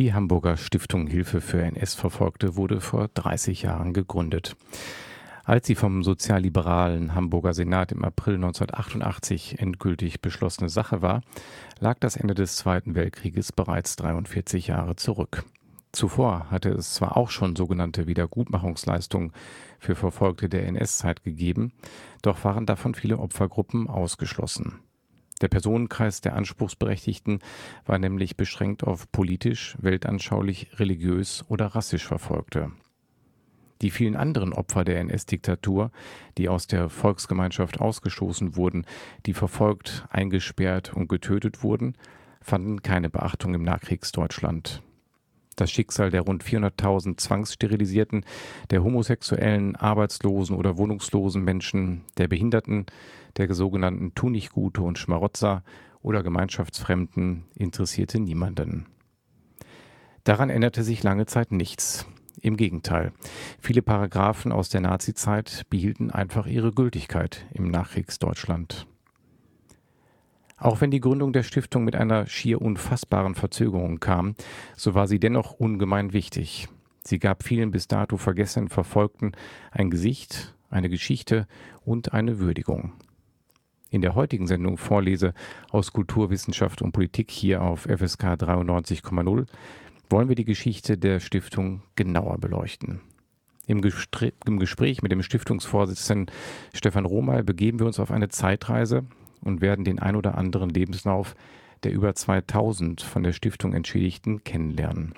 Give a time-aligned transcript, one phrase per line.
[0.00, 4.56] Die Hamburger Stiftung Hilfe für NS-Verfolgte wurde vor 30 Jahren gegründet.
[5.44, 11.20] Als sie vom sozialliberalen Hamburger Senat im April 1988 endgültig beschlossene Sache war,
[11.80, 15.44] lag das Ende des Zweiten Weltkrieges bereits 43 Jahre zurück.
[15.92, 19.32] Zuvor hatte es zwar auch schon sogenannte Wiedergutmachungsleistungen
[19.78, 21.72] für Verfolgte der NS-Zeit gegeben,
[22.22, 24.78] doch waren davon viele Opfergruppen ausgeschlossen.
[25.40, 27.40] Der Personenkreis der Anspruchsberechtigten
[27.86, 32.72] war nämlich beschränkt auf politisch, weltanschaulich, religiös oder rassisch Verfolgte.
[33.82, 35.90] Die vielen anderen Opfer der NS-Diktatur,
[36.36, 38.84] die aus der Volksgemeinschaft ausgestoßen wurden,
[39.24, 41.96] die verfolgt, eingesperrt und getötet wurden,
[42.42, 44.82] fanden keine Beachtung im Nachkriegsdeutschland.
[45.56, 48.24] Das Schicksal der rund 400.000 Zwangssterilisierten,
[48.70, 52.86] der homosexuellen, arbeitslosen oder wohnungslosen Menschen, der Behinderten,
[53.36, 55.62] der sogenannten Tunichtgute und Schmarotzer
[56.02, 58.86] oder Gemeinschaftsfremden interessierte niemanden.
[60.24, 62.06] Daran änderte sich lange Zeit nichts.
[62.42, 63.12] Im Gegenteil,
[63.58, 68.86] viele Paragraphen aus der Nazizeit behielten einfach ihre Gültigkeit im Nachkriegsdeutschland.
[70.60, 74.34] Auch wenn die Gründung der Stiftung mit einer schier unfassbaren Verzögerung kam,
[74.76, 76.68] so war sie dennoch ungemein wichtig.
[77.02, 79.32] Sie gab vielen bis dato vergessenen Verfolgten
[79.70, 81.48] ein Gesicht, eine Geschichte
[81.82, 82.92] und eine Würdigung.
[83.88, 85.32] In der heutigen Sendung Vorlese
[85.70, 89.46] aus Kultur, Wissenschaft und Politik hier auf FSK 93,0
[90.10, 93.00] wollen wir die Geschichte der Stiftung genauer beleuchten.
[93.66, 96.34] Im, Gespr Im, Gespräch mit dem Stiftungsvorsitzenden
[96.74, 99.06] Stefan Romal begeben wir uns auf eine Zeitreise
[99.42, 101.34] und werden den ein oder anderen Lebenslauf
[101.82, 105.14] der über 2000 von der Stiftung Entschädigten kennenlernen.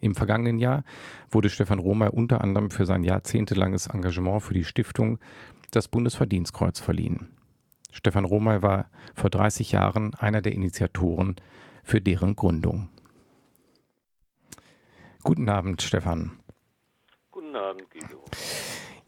[0.00, 0.84] Im vergangenen Jahr
[1.30, 5.18] wurde Stefan Romal unter anderem für sein jahrzehntelanges Engagement für die Stiftung
[5.70, 7.28] das Bundesverdienstkreuz verliehen.
[7.90, 11.36] Stefan Romal war vor 30 Jahren einer der Initiatoren
[11.82, 12.88] für deren Gründung.
[15.24, 16.38] Guten Abend, Stefan.
[17.30, 18.24] Guten Abend, Guido.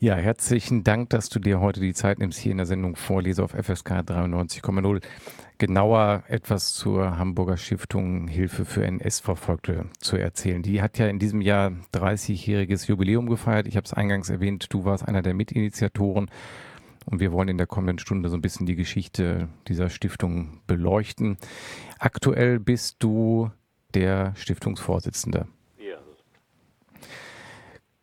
[0.02, 3.44] Ja, herzlichen Dank, dass du dir heute die Zeit nimmst, hier in der Sendung Vorlese
[3.44, 5.02] auf FSK 93,0
[5.58, 10.62] genauer etwas zur Hamburger Stiftung Hilfe für NS-Verfolgte zu erzählen.
[10.62, 13.66] Die hat ja in diesem Jahr 30-jähriges Jubiläum gefeiert.
[13.66, 16.30] Ich habe es eingangs erwähnt, du warst einer der Mitinitiatoren
[17.04, 21.36] und wir wollen in der kommenden Stunde so ein bisschen die Geschichte dieser Stiftung beleuchten.
[21.98, 23.50] Aktuell bist du
[23.92, 25.46] der Stiftungsvorsitzende.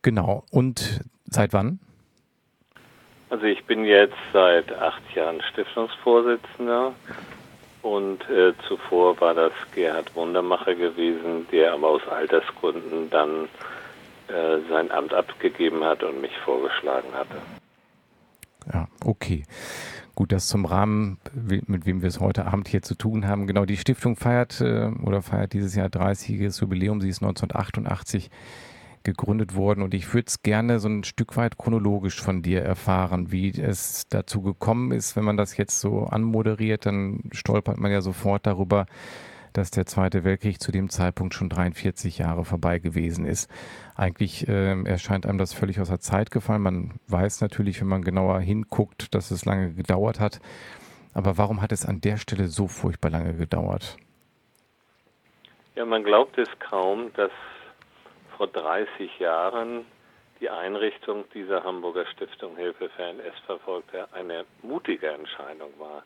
[0.02, 0.44] Genau.
[0.52, 1.80] Und seit wann?
[3.30, 6.94] Also ich bin jetzt seit acht Jahren Stiftungsvorsitzender
[7.82, 13.48] und äh, zuvor war das Gerhard Wundermacher gewesen, der aber aus Altersgründen dann
[14.28, 17.36] äh, sein Amt abgegeben hat und mich vorgeschlagen hatte.
[18.72, 19.44] Ja, okay.
[20.14, 23.46] Gut, das zum Rahmen, mit wem wir es heute Abend hier zu tun haben.
[23.46, 27.00] Genau, die Stiftung feiert äh, oder feiert dieses Jahr 30-jähriges Jubiläum.
[27.00, 28.28] Sie ist 1988
[29.04, 33.32] gegründet worden und ich würde es gerne so ein Stück weit chronologisch von dir erfahren,
[33.32, 35.16] wie es dazu gekommen ist.
[35.16, 38.86] Wenn man das jetzt so anmoderiert, dann stolpert man ja sofort darüber,
[39.52, 43.50] dass der Zweite Weltkrieg zu dem Zeitpunkt schon 43 Jahre vorbei gewesen ist.
[43.96, 46.62] Eigentlich äh, erscheint einem das völlig aus der Zeit gefallen.
[46.62, 50.40] Man weiß natürlich, wenn man genauer hinguckt, dass es lange gedauert hat.
[51.14, 53.96] Aber warum hat es an der Stelle so furchtbar lange gedauert?
[55.74, 57.30] Ja, man glaubt es kaum, dass
[58.38, 59.84] vor 30 Jahren
[60.40, 66.04] die Einrichtung dieser Hamburger Stiftung Hilfe für NS-Verfolgte eine mutige Entscheidung war.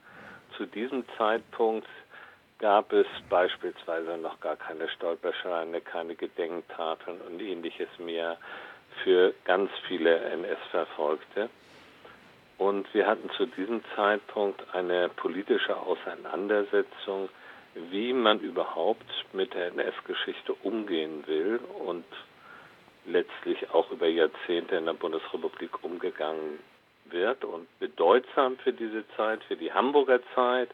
[0.56, 1.86] Zu diesem Zeitpunkt
[2.58, 8.38] gab es beispielsweise noch gar keine Stolperscheine, keine Gedenktafeln und ähnliches mehr
[9.04, 11.50] für ganz viele NS-Verfolgte.
[12.56, 17.28] Und wir hatten zu diesem Zeitpunkt eine politische Auseinandersetzung
[17.74, 22.04] wie man überhaupt mit der NS-Geschichte umgehen will und
[23.06, 26.58] letztlich auch über Jahrzehnte in der Bundesrepublik umgegangen
[27.06, 27.44] wird.
[27.44, 30.70] Und bedeutsam für diese Zeit, für die Hamburger Zeit,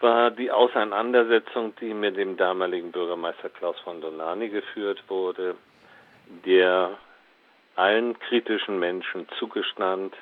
[0.00, 5.56] war die Auseinandersetzung, die mit dem damaligen Bürgermeister Klaus von Donani geführt wurde,
[6.44, 6.98] der
[7.76, 10.14] allen kritischen Menschen zugestand,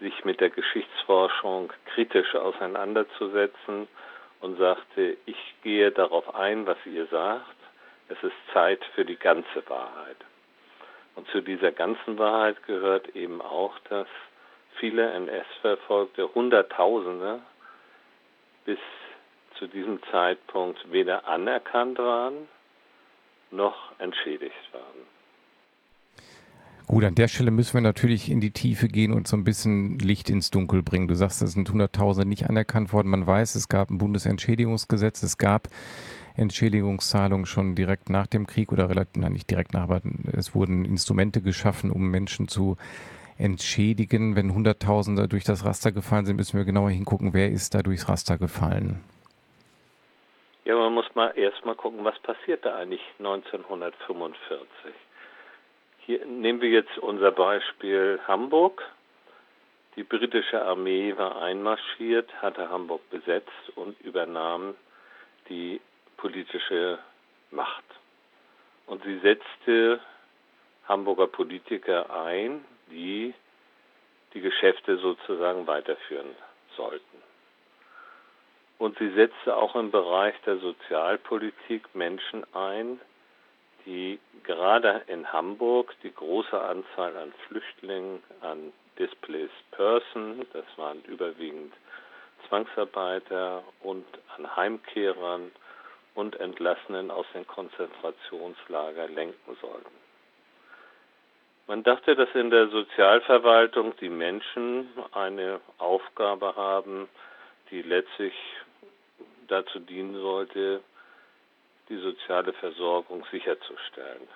[0.00, 3.88] sich mit der Geschichtsforschung kritisch auseinanderzusetzen
[4.40, 7.56] und sagte, ich gehe darauf ein, was ihr sagt,
[8.08, 10.16] Es ist Zeit für die ganze Wahrheit.
[11.16, 14.06] Und zu dieser ganzen Wahrheit gehört eben auch, dass
[14.78, 17.40] viele NS-Verfolgte, Hunderttausende,
[18.64, 18.78] bis
[19.58, 22.48] zu diesem Zeitpunkt weder anerkannt waren
[23.50, 25.15] noch entschädigt waren.
[26.88, 29.98] Gut, an der Stelle müssen wir natürlich in die Tiefe gehen und so ein bisschen
[29.98, 31.08] Licht ins Dunkel bringen.
[31.08, 33.08] Du sagst, es sind Hunderttausende nicht anerkannt worden.
[33.08, 35.66] Man weiß, es gab ein Bundesentschädigungsgesetz, es gab
[36.36, 40.00] Entschädigungszahlungen schon direkt nach dem Krieg oder relativ, nein, nicht direkt nach, aber
[40.32, 42.76] es wurden Instrumente geschaffen, um Menschen zu
[43.36, 44.36] entschädigen.
[44.36, 48.08] Wenn Hunderttausende durch das Raster gefallen sind, müssen wir genauer hingucken, wer ist da durchs
[48.08, 49.00] Raster gefallen.
[50.64, 54.94] Ja, man muss mal erst mal gucken, was passierte eigentlich 1945.
[56.06, 58.80] Hier nehmen wir jetzt unser Beispiel Hamburg.
[59.96, 64.76] Die britische Armee war einmarschiert, hatte Hamburg besetzt und übernahm
[65.48, 65.80] die
[66.16, 67.00] politische
[67.50, 67.82] Macht.
[68.86, 69.98] Und sie setzte
[70.86, 73.34] Hamburger Politiker ein, die
[74.32, 76.36] die Geschäfte sozusagen weiterführen
[76.76, 77.22] sollten.
[78.78, 83.00] Und sie setzte auch im Bereich der Sozialpolitik Menschen ein,
[83.86, 91.72] die gerade in Hamburg die große Anzahl an Flüchtlingen, an Displaced Person, das waren überwiegend
[92.48, 94.06] Zwangsarbeiter und
[94.36, 95.50] an Heimkehrern
[96.14, 100.06] und Entlassenen aus den Konzentrationslagern lenken sollten.
[101.66, 107.08] Man dachte, dass in der Sozialverwaltung die Menschen eine Aufgabe haben,
[107.70, 108.34] die letztlich
[109.48, 110.80] dazu dienen sollte,
[111.88, 114.28] die soziale Versorgung sicherzustellen.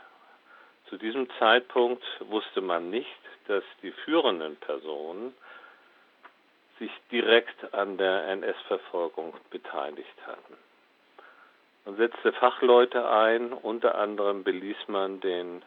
[0.89, 3.09] Zu diesem Zeitpunkt wusste man nicht,
[3.47, 5.35] dass die führenden Personen
[6.79, 10.57] sich direkt an der NS-Verfolgung beteiligt hatten.
[11.85, 15.63] Man setzte Fachleute ein, unter anderem beließ man den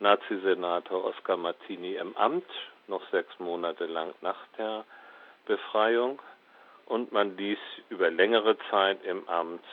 [0.00, 2.48] Nazi-Senator Oskar Martini im Amt,
[2.86, 4.84] noch sechs Monate lang nach der
[5.46, 6.20] Befreiung,
[6.86, 7.58] und man ließ
[7.90, 9.64] über längere Zeit im Amt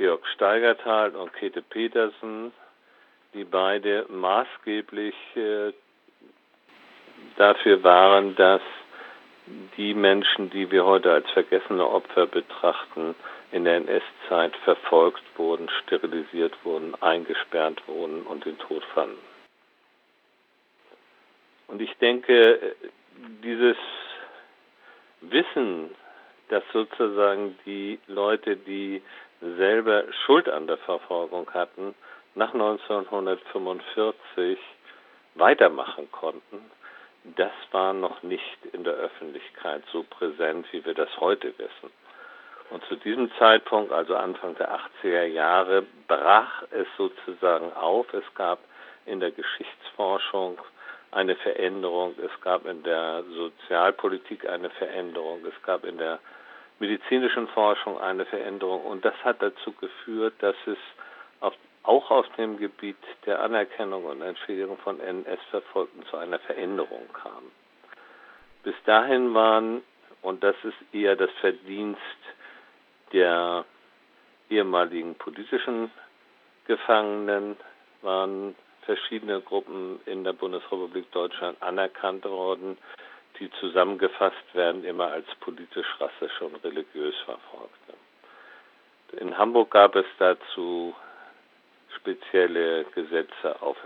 [0.00, 2.52] Georg Steigertal und Käthe Petersen,
[3.34, 5.74] die beide maßgeblich äh,
[7.36, 8.62] dafür waren, dass
[9.76, 13.14] die Menschen, die wir heute als vergessene Opfer betrachten,
[13.52, 19.18] in der NS-Zeit verfolgt wurden, sterilisiert wurden, eingesperrt wurden und den Tod fanden.
[21.66, 22.74] Und ich denke,
[23.42, 23.76] dieses
[25.20, 25.94] Wissen,
[26.48, 29.02] dass sozusagen die Leute, die
[29.40, 31.94] selber Schuld an der Verfolgung hatten,
[32.34, 34.58] nach 1945
[35.34, 36.70] weitermachen konnten,
[37.36, 41.90] das war noch nicht in der Öffentlichkeit so präsent, wie wir das heute wissen.
[42.70, 48.12] Und zu diesem Zeitpunkt, also Anfang der 80er Jahre, brach es sozusagen auf.
[48.14, 48.60] Es gab
[49.06, 50.58] in der Geschichtsforschung
[51.10, 56.20] eine Veränderung, es gab in der Sozialpolitik eine Veränderung, es gab in der
[56.80, 58.84] medizinischen Forschung eine Veränderung.
[58.84, 60.78] Und das hat dazu geführt, dass es
[61.40, 61.54] auf,
[61.84, 62.96] auch auf dem Gebiet
[63.26, 67.52] der Anerkennung und Entschädigung von NS-Verfolgten zu einer Veränderung kam.
[68.62, 69.82] Bis dahin waren,
[70.22, 72.00] und das ist eher das Verdienst
[73.12, 73.64] der
[74.48, 75.90] ehemaligen politischen
[76.66, 77.56] Gefangenen,
[78.02, 82.76] waren verschiedene Gruppen in der Bundesrepublik Deutschland anerkannt worden,
[83.40, 87.94] die zusammengefasst werden immer als politisch, rassisch und religiös Verfolgte.
[89.18, 90.94] In Hamburg gab es dazu
[91.96, 93.76] spezielle Gesetze auf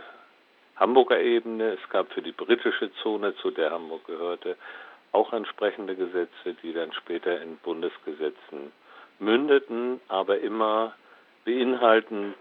[0.76, 1.72] Hamburger Ebene.
[1.72, 4.56] Es gab für die britische Zone, zu der Hamburg gehörte,
[5.12, 8.72] auch entsprechende Gesetze, die dann später in Bundesgesetzen
[9.20, 10.94] mündeten, aber immer
[11.44, 12.34] beinhalten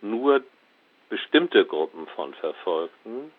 [0.00, 0.42] nur
[1.08, 3.30] bestimmte Gruppen von Verfolgten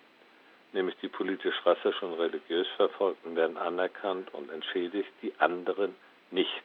[0.75, 5.95] nämlich die politisch, rassisch und religiös Verfolgten werden anerkannt und entschädigt, die anderen
[6.29, 6.63] nicht.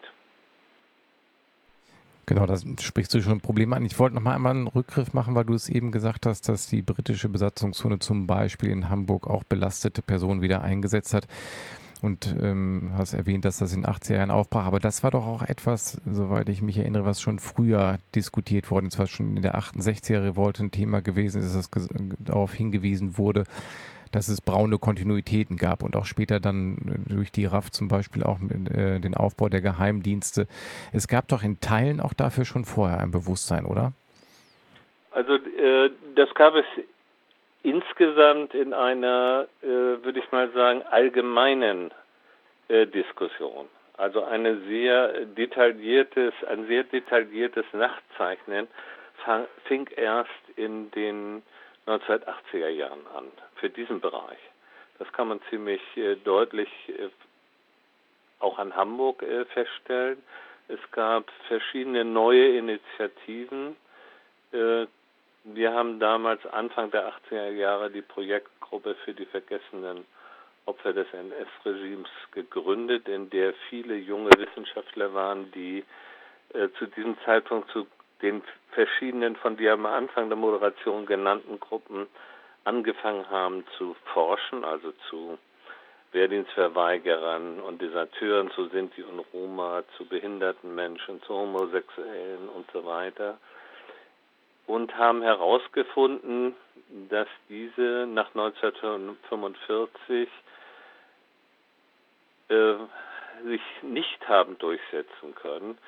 [2.27, 3.85] Genau, da sprichst du schon ein Problem an.
[3.85, 6.69] Ich wollte noch mal einmal einen Rückgriff machen, weil du es eben gesagt hast, dass
[6.69, 11.27] die britische Besatzungszone zum Beispiel in Hamburg auch belastete Personen wieder eingesetzt hat
[12.03, 14.65] und ähm, hast erwähnt, dass das in 80er Jahren aufbrach.
[14.65, 18.87] Aber das war doch auch etwas, soweit ich mich erinnere, was schon früher diskutiert worden
[18.87, 21.89] ist, was schon in der 68er Revolte ein Thema gewesen ist, dass
[22.21, 23.45] darauf hingewiesen wurde,
[24.13, 28.23] dass es braune Kontinuitäten gab und auch später dann äh, durch die RAF zum Beispiel
[28.23, 30.47] auch äh, den Aufbau der Geheimdienste.
[30.93, 33.93] Es gab doch in Teilen auch dafür schon vorher ein Bewusstsein, oder?
[35.13, 36.65] Also äh, das gab es
[37.63, 41.91] insgesamt in einer, äh, würde ich mal sagen, allgemeinen
[42.69, 43.67] äh, Diskussion.
[43.97, 48.67] Also eine sehr detailliertes, ein sehr detailliertes Nachzeichnen
[49.65, 51.43] fing erst in den
[51.91, 54.39] 1980er Jahren an, für diesen Bereich.
[55.01, 57.09] Das kann man ziemlich äh, deutlich äh,
[58.39, 60.23] auch an Hamburg äh, feststellen.
[60.69, 63.75] Es gab verschiedene neue Initiativen.
[64.53, 70.05] Wir haben damals Anfang der 80er Jahre die Projektgruppe für die vergessenen
[70.67, 75.85] Opfer des NS-Regimes gegründet, in der viele junge Wissenschaftler waren, die
[76.79, 77.89] zu diesem Zeitpunkt zu
[78.23, 82.07] den verschiedenen von dir am Anfang der Moderation genannten Gruppen
[82.65, 85.39] angefangen haben zu forschen, also zu
[86.13, 93.39] Wehrdienstverweigerern und Deserteuren, zu Sinti und Roma, zu behinderten Menschen, zu Homosexuellen und so weiter.
[94.67, 96.55] Und haben herausgefunden,
[97.09, 100.29] dass diese nach 1945
[102.49, 102.75] äh,
[103.45, 105.79] sich nicht haben durchsetzen können,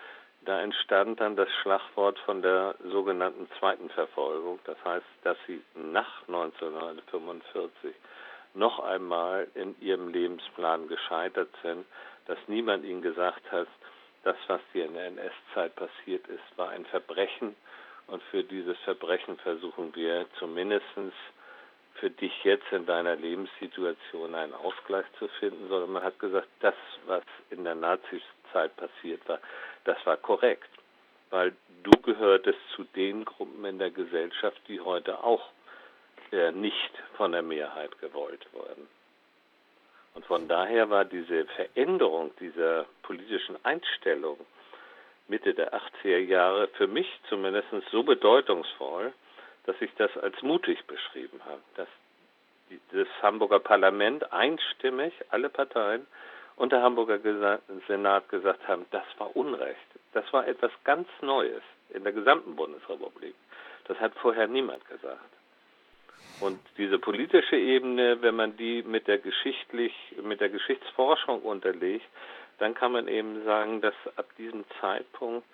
[0.45, 4.59] da entstand dann das Schlagwort von der sogenannten zweiten Verfolgung.
[4.65, 7.95] Das heißt, dass sie nach 1945
[8.55, 11.87] noch einmal in ihrem Lebensplan gescheitert sind,
[12.27, 13.69] dass niemand ihnen gesagt hat,
[14.25, 17.57] das, was hier in der NS-Zeit passiert ist, war ein Verbrechen
[18.07, 20.87] und für dieses Verbrechen versuchen wir zumindest
[21.95, 26.75] für dich jetzt in deiner Lebenssituation einen Ausgleich zu finden, sondern man hat gesagt, das,
[27.07, 28.23] was in der Nazizeit
[28.77, 29.39] passiert war,
[29.85, 30.69] das war korrekt,
[31.31, 35.49] weil du gehörtest zu den Gruppen in der Gesellschaft, die heute auch
[36.31, 38.89] äh, nicht von der Mehrheit gewollt wurden.
[40.15, 44.39] Und von daher war diese Veränderung dieser politischen Einstellung
[45.29, 49.13] Mitte der 80er Jahre für mich zumindest so bedeutungsvoll,
[49.65, 51.89] dass ich das als mutig beschrieben habe, dass
[52.93, 56.07] das Hamburger Parlament einstimmig, alle Parteien,
[56.57, 57.19] und der Hamburger
[57.89, 59.79] Senat gesagt haben, das war Unrecht.
[60.13, 63.35] Das war etwas ganz Neues in der gesamten Bundesrepublik.
[63.87, 65.21] Das hat vorher niemand gesagt.
[66.41, 72.07] Und diese politische Ebene, wenn man die mit der geschichtlich, mit der Geschichtsforschung unterlegt,
[72.59, 75.47] dann kann man eben sagen, dass ab diesem Zeitpunkt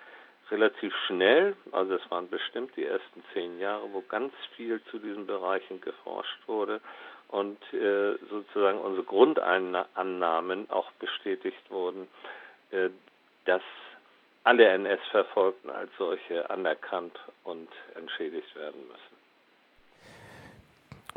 [0.51, 5.27] relativ schnell, also es waren bestimmt die ersten zehn Jahre, wo ganz viel zu diesen
[5.27, 6.81] Bereichen geforscht wurde
[7.29, 12.09] und äh, sozusagen unsere Grundannahmen auch bestätigt wurden,
[12.71, 12.91] äh,
[13.45, 13.63] dass
[14.45, 19.18] alle NS-Verfolgten als solche anerkannt und entschädigt werden müssen.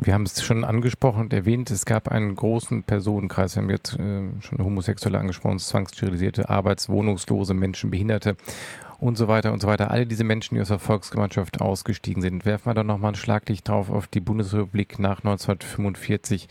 [0.04, 3.54] Wir haben es schon angesprochen und erwähnt, es gab einen großen Personenkreis.
[3.54, 8.36] Wir haben jetzt äh, schon Homosexuelle angesprochen, zwangssterilisierte, arbeitswohnungslose Menschen, Behinderte
[8.98, 9.92] und so weiter und so weiter.
[9.92, 12.44] Alle diese Menschen, die aus der Volksgemeinschaft ausgestiegen sind.
[12.44, 16.48] Werfen wir doch nochmal ein Schlaglicht drauf auf die Bundesrepublik nach 1945.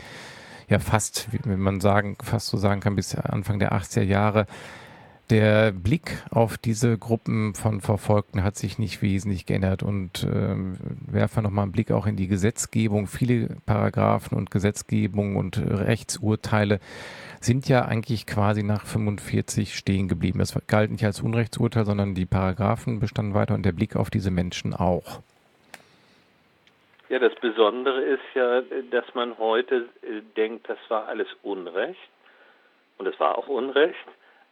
[0.69, 4.47] Ja, fast, wenn man sagen, fast so sagen kann, bis Anfang der 80er Jahre.
[5.31, 10.27] Der Blick auf diese Gruppen von Verfolgten hat sich nicht wesentlich geändert und äh,
[11.09, 13.07] werfen wir nochmal einen Blick auch in die Gesetzgebung.
[13.07, 16.81] Viele Paragraphen und Gesetzgebung und Rechtsurteile
[17.39, 20.39] sind ja eigentlich quasi nach 45 stehen geblieben.
[20.39, 24.31] Das galt nicht als Unrechtsurteil, sondern die Paragraphen bestanden weiter und der Blick auf diese
[24.31, 25.21] Menschen auch.
[27.07, 32.09] Ja, das Besondere ist ja, dass man heute äh, denkt, das war alles Unrecht.
[32.97, 33.95] Und es war auch Unrecht.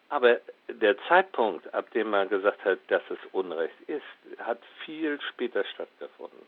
[0.10, 4.04] Aber der Zeitpunkt, ab dem man gesagt hat, dass es Unrecht ist,
[4.40, 6.48] hat viel später stattgefunden.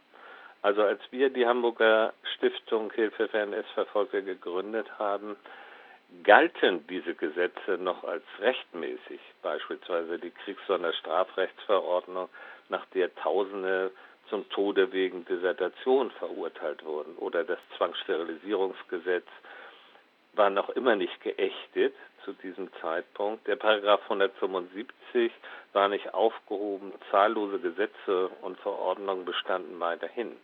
[0.64, 5.36] Also als wir die Hamburger Stiftung Hilfe für NS-Verfolger gegründet haben,
[6.24, 12.30] galten diese Gesetze noch als rechtmäßig, beispielsweise die Kriegssonderstrafrechtsverordnung,
[12.70, 13.92] nach der Tausende
[14.30, 19.28] zum Tode wegen Desertation verurteilt wurden, oder das Zwangssterilisierungsgesetz
[20.34, 23.48] war noch immer nicht geächtet zu diesem Zeitpunkt.
[23.48, 25.32] Der Paragraph 175
[25.74, 30.38] war nicht aufgehoben, zahllose Gesetze und Verordnungen bestanden weiterhin.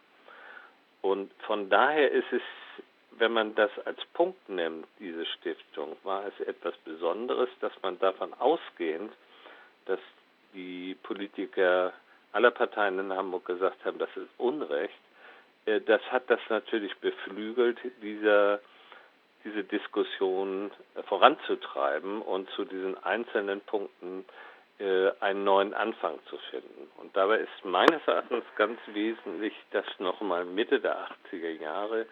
[1.02, 2.42] Und von daher ist es,
[3.12, 8.34] wenn man das als Punkt nimmt, diese Stiftung, war es etwas Besonderes, dass man davon
[8.34, 9.12] ausgehend,
[9.86, 10.00] dass
[10.54, 11.94] die Politiker
[12.34, 15.00] aller Parteien in Hamburg gesagt haben, das ist Unrecht,
[15.66, 18.60] äh, das hat das natürlich beflügelt, dieser
[19.48, 24.26] diese Diskussion äh, voranzutreiben und zu diesen einzelnen Punkten
[24.80, 26.90] äh, einen neuen Anfang zu finden.
[26.98, 32.06] Und dabei ist meines Erachtens ganz wesentlich, dass nochmal Mitte der 80er Jahre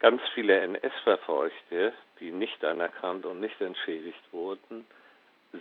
[0.00, 4.86] ganz viele NS-Verfolgte, die nicht anerkannt und nicht entschädigt wurden,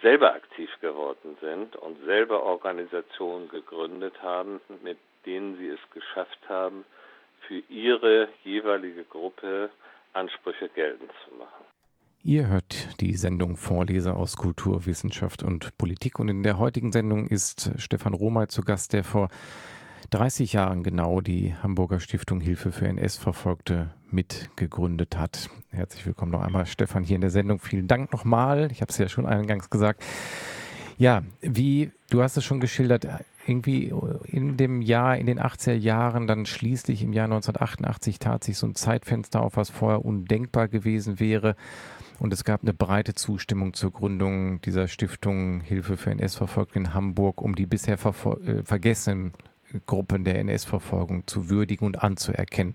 [0.01, 6.85] selber aktiv geworden sind und selber Organisationen gegründet haben, mit denen sie es geschafft haben,
[7.47, 9.69] für ihre jeweilige Gruppe
[10.17, 11.63] Ansprüche geltend zu machen.
[12.23, 17.27] Ihr hört die Sendung Vorleser aus Kultur, Wissenschaft und Politik und in der heutigen Sendung
[17.27, 19.29] ist Stefan Romay zu Gast, der vor
[20.09, 25.49] 30 Jahren genau die Hamburger Stiftung Hilfe für NS-Verfolgte mitgegründet hat.
[25.69, 27.59] Herzlich willkommen noch einmal, Stefan, hier in der Sendung.
[27.59, 28.71] Vielen Dank nochmal.
[28.71, 30.03] Ich habe es ja schon eingangs gesagt.
[30.97, 33.05] Ja, wie, du hast es schon geschildert,
[33.47, 33.93] irgendwie
[34.25, 38.67] in dem Jahr, in den 80er Jahren, dann schließlich im Jahr 1988 tat sich so
[38.67, 41.55] ein Zeitfenster auf, was vorher undenkbar gewesen wäre.
[42.19, 47.41] Und es gab eine breite Zustimmung zur Gründung dieser Stiftung Hilfe für NS-Verfolgte in Hamburg,
[47.41, 49.33] um die bisher äh, vergessenen
[49.85, 52.73] Gruppen der NS-Verfolgung zu würdigen und anzuerkennen.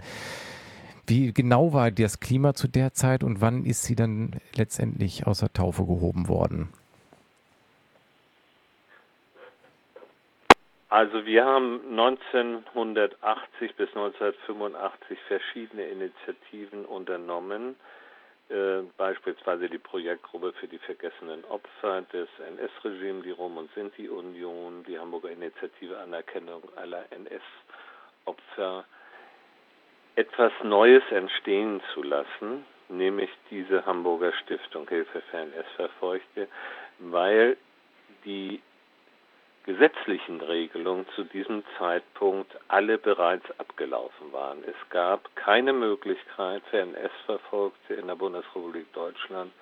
[1.07, 5.53] Wie genau war das Klima zu der Zeit und wann ist sie dann letztendlich außer
[5.53, 6.69] Taufe gehoben worden?
[10.93, 17.77] Also wir haben 1980 bis 1985 verschiedene Initiativen unternommen,
[18.51, 24.99] äh, beispielsweise die Projektgruppe für die vergessenen Opfer des NS-Regimes, die Rom- und Sinti-Union, die
[24.99, 28.85] Hamburger Initiative Anerkennung aller NS-Opfer,
[30.17, 36.49] etwas Neues entstehen zu lassen, nämlich diese Hamburger Stiftung Hilfe für NS-Verfolgte,
[36.99, 37.57] weil
[38.27, 38.61] die
[39.65, 44.65] gesetzlichen Regelungen zu diesem Zeitpunkt alle bereits abgelaufen waren.
[44.65, 49.53] Es gab keine Möglichkeit für NS-Verfolgte in der Bundesrepublik Deutschland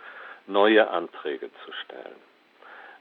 [0.47, 2.16] neue Anträge zu stellen.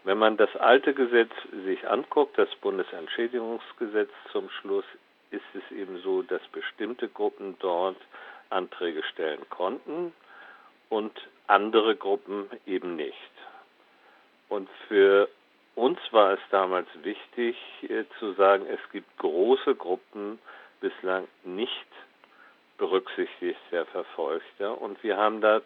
[0.03, 1.31] Wenn man das alte Gesetz
[1.65, 4.85] sich anguckt, das Bundesentschädigungsgesetz zum Schluss,
[5.31, 7.97] ist es eben so, dass bestimmte Gruppen dort
[8.49, 10.13] Anträge stellen konnten
[10.89, 11.13] und
[11.47, 13.15] andere Gruppen eben nicht.
[14.47, 15.29] Und für
[15.79, 20.39] uns war es damals wichtig äh, zu sagen, es gibt große Gruppen
[20.81, 21.87] bislang nicht
[22.77, 24.81] berücksichtigt der Verfolgter.
[24.81, 25.61] Und wir haben da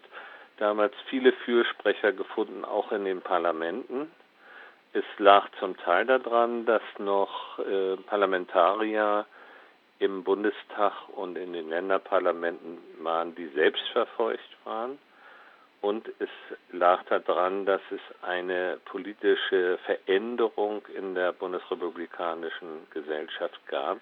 [0.57, 4.11] damals viele Fürsprecher gefunden, auch in den Parlamenten.
[4.93, 9.25] Es lag zum Teil daran, dass noch äh, Parlamentarier
[9.97, 14.99] im Bundestag und in den Länderparlamenten waren, die selbst verfolgt waren.
[15.83, 16.29] Und es
[16.71, 23.99] lag daran, dass es eine politische Veränderung in der bundesrepublikanischen Gesellschaft gab,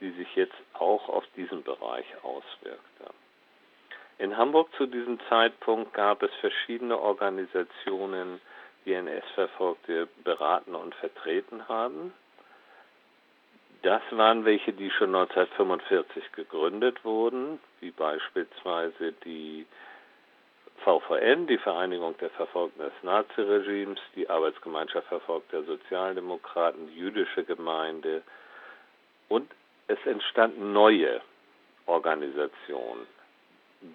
[0.00, 3.14] die sich jetzt auch auf diesen Bereich auswirkte.
[4.18, 8.40] In Hamburg zu diesem Zeitpunkt gab es verschiedene Organisationen,
[8.84, 12.12] die NS-Verfolgte beraten und vertreten haben.
[13.82, 19.66] Das waren welche, die schon 1945 gegründet wurden, wie beispielsweise die
[20.84, 28.22] VVN, die Vereinigung der Verfolgten des Naziregimes, die Arbeitsgemeinschaft verfolgter Sozialdemokraten, die jüdische Gemeinde
[29.28, 29.50] und
[29.88, 31.20] es entstanden neue
[31.86, 33.06] Organisationen.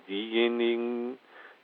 [0.08, 1.18] Diejenigen,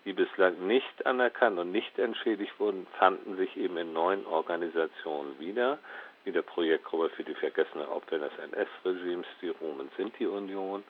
[0.05, 5.79] die bislang nicht anerkannt und nicht entschädigt wurden, fanden sich eben in neuen Organisationen wieder,
[6.23, 10.83] wie der Projektgruppe für die vergessenen Opfer des NS-Regimes, die Rumen Sinti-Union,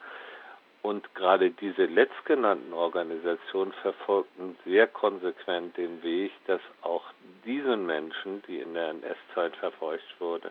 [0.84, 7.04] und gerade diese letztgenannten Organisationen verfolgten sehr konsequent den Weg, dass auch
[7.46, 10.50] diesen Menschen, die in der NS-Zeit verfolgt wurde,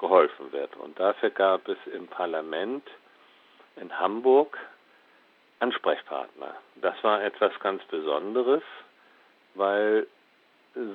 [0.00, 0.76] geholfen wird.
[0.76, 2.82] Und dafür gab es im Parlament
[3.76, 4.58] in Hamburg
[5.60, 6.56] Ansprechpartner.
[6.74, 8.64] Das war etwas ganz Besonderes,
[9.54, 10.08] weil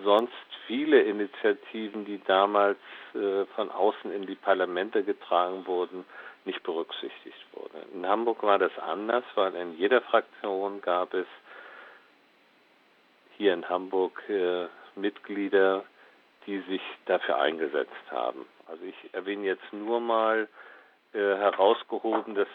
[0.04, 0.34] sonst
[0.68, 2.80] viele Initiativen, die damals
[3.14, 6.04] äh, von außen in die Parlamente getragen wurden,
[6.46, 7.86] nicht berücksichtigt wurde.
[7.94, 11.28] In Hamburg war das anders, weil in jeder Fraktion gab es
[13.38, 15.84] hier in Hamburg äh, Mitglieder,
[16.46, 18.46] die sich dafür eingesetzt haben.
[18.68, 20.48] Also ich erwähne jetzt nur mal
[21.14, 22.48] äh, herausgehoben, das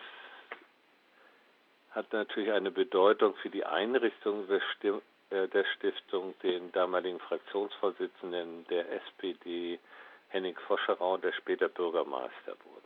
[1.91, 8.67] hat natürlich eine Bedeutung für die Einrichtung der, Stim äh, der Stiftung, den damaligen Fraktionsvorsitzenden
[8.69, 9.79] der SPD,
[10.29, 12.80] Henning Foscherau, der später Bürgermeister wurde.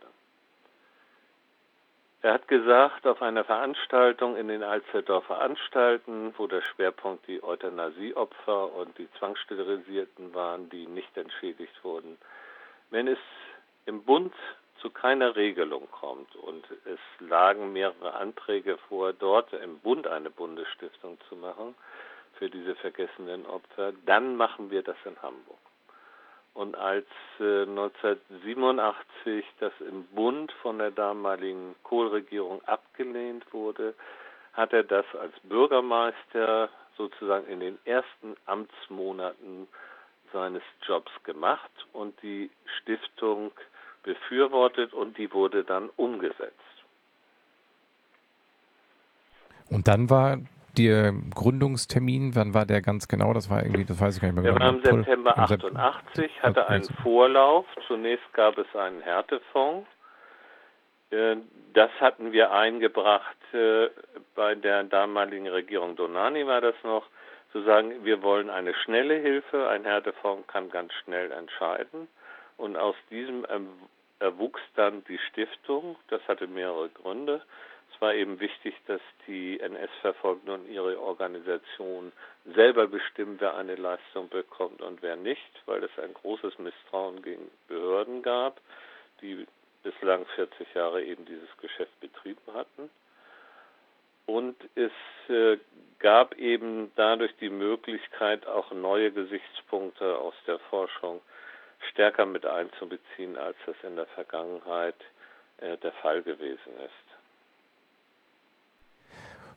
[2.25, 8.73] Er hat gesagt, auf einer Veranstaltung in den Alsterdorfer Anstalten, wo der Schwerpunkt die Euthanasieopfer
[8.73, 12.17] und die Zwangssterilisierten waren, die nicht entschädigt wurden,
[12.89, 13.19] wenn es
[13.85, 14.33] im Bund
[14.81, 21.19] zu keiner Regelung kommt und es lagen mehrere Anträge vor, dort im Bund eine Bundesstiftung
[21.29, 21.75] zu machen
[22.39, 25.64] für diese vergessenen Opfer, dann machen wir das in Hamburg.
[26.55, 27.05] Und als
[27.39, 33.93] äh, 1987 das im Bund von der damaligen Kohl-Regierung abgelehnt wurde,
[34.53, 39.67] hat er das als Bürgermeister sozusagen in den ersten Amtsmonaten
[40.31, 43.51] seines Jobs gemacht und die Stiftung
[44.03, 46.53] befürwortet und die wurde dann umgesetzt.
[49.69, 50.37] Und dann war
[50.77, 53.33] der Gründungstermin, wann war der ganz genau?
[53.33, 54.53] Das war irgendwie, das weiß ich gar nicht mehr.
[54.53, 57.65] Der war im September 88, hatte einen Vorlauf.
[57.87, 59.87] Zunächst gab es einen Härtefonds,
[61.11, 61.37] Äh,
[61.73, 63.89] das hatten wir eingebracht äh,
[64.33, 67.05] bei der damaligen Regierung Donani war das noch,
[67.51, 72.07] zu sagen, wir wollen eine schnelle Hilfe, ein Härtefonds kann ganz schnell entscheiden.
[72.57, 73.45] Und aus diesem
[74.19, 77.41] erwuchs dann die Stiftung, das hatte mehrere Gründe.
[78.05, 82.11] War eben wichtig, dass die NS-Verfolgten und ihre Organisation
[82.53, 87.49] selber bestimmen, wer eine Leistung bekommt und wer nicht, weil es ein großes Misstrauen gegen
[87.67, 88.61] Behörden gab,
[89.21, 89.47] die
[89.81, 92.91] bislang 40 Jahre eben dieses Geschäft betrieben hatten.
[94.27, 94.91] Und es
[95.27, 95.57] äh,
[95.97, 101.21] gab eben dadurch die Möglichkeit, auch neue Gesichtspunkte aus der Forschung
[101.89, 104.93] stärker mit einzubeziehen, als das in der Vergangenheit
[105.57, 107.04] äh, der Fall gewesen ist.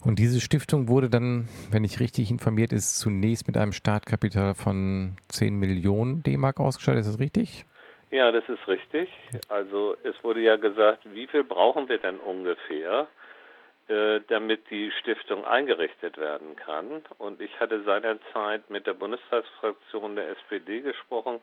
[0.05, 5.17] Und diese Stiftung wurde dann, wenn ich richtig informiert ist, zunächst mit einem Startkapital von
[5.29, 7.01] 10 Millionen D-Mark ausgestattet.
[7.01, 7.65] Ist das richtig?
[8.11, 9.11] Ja, das ist richtig.
[9.49, 13.09] Also es wurde ja gesagt, wie viel brauchen wir denn ungefähr,
[13.89, 17.03] äh, damit die Stiftung eingerichtet werden kann.
[17.19, 21.41] Und ich hatte seinerzeit mit der Bundestagsfraktion der SPD gesprochen,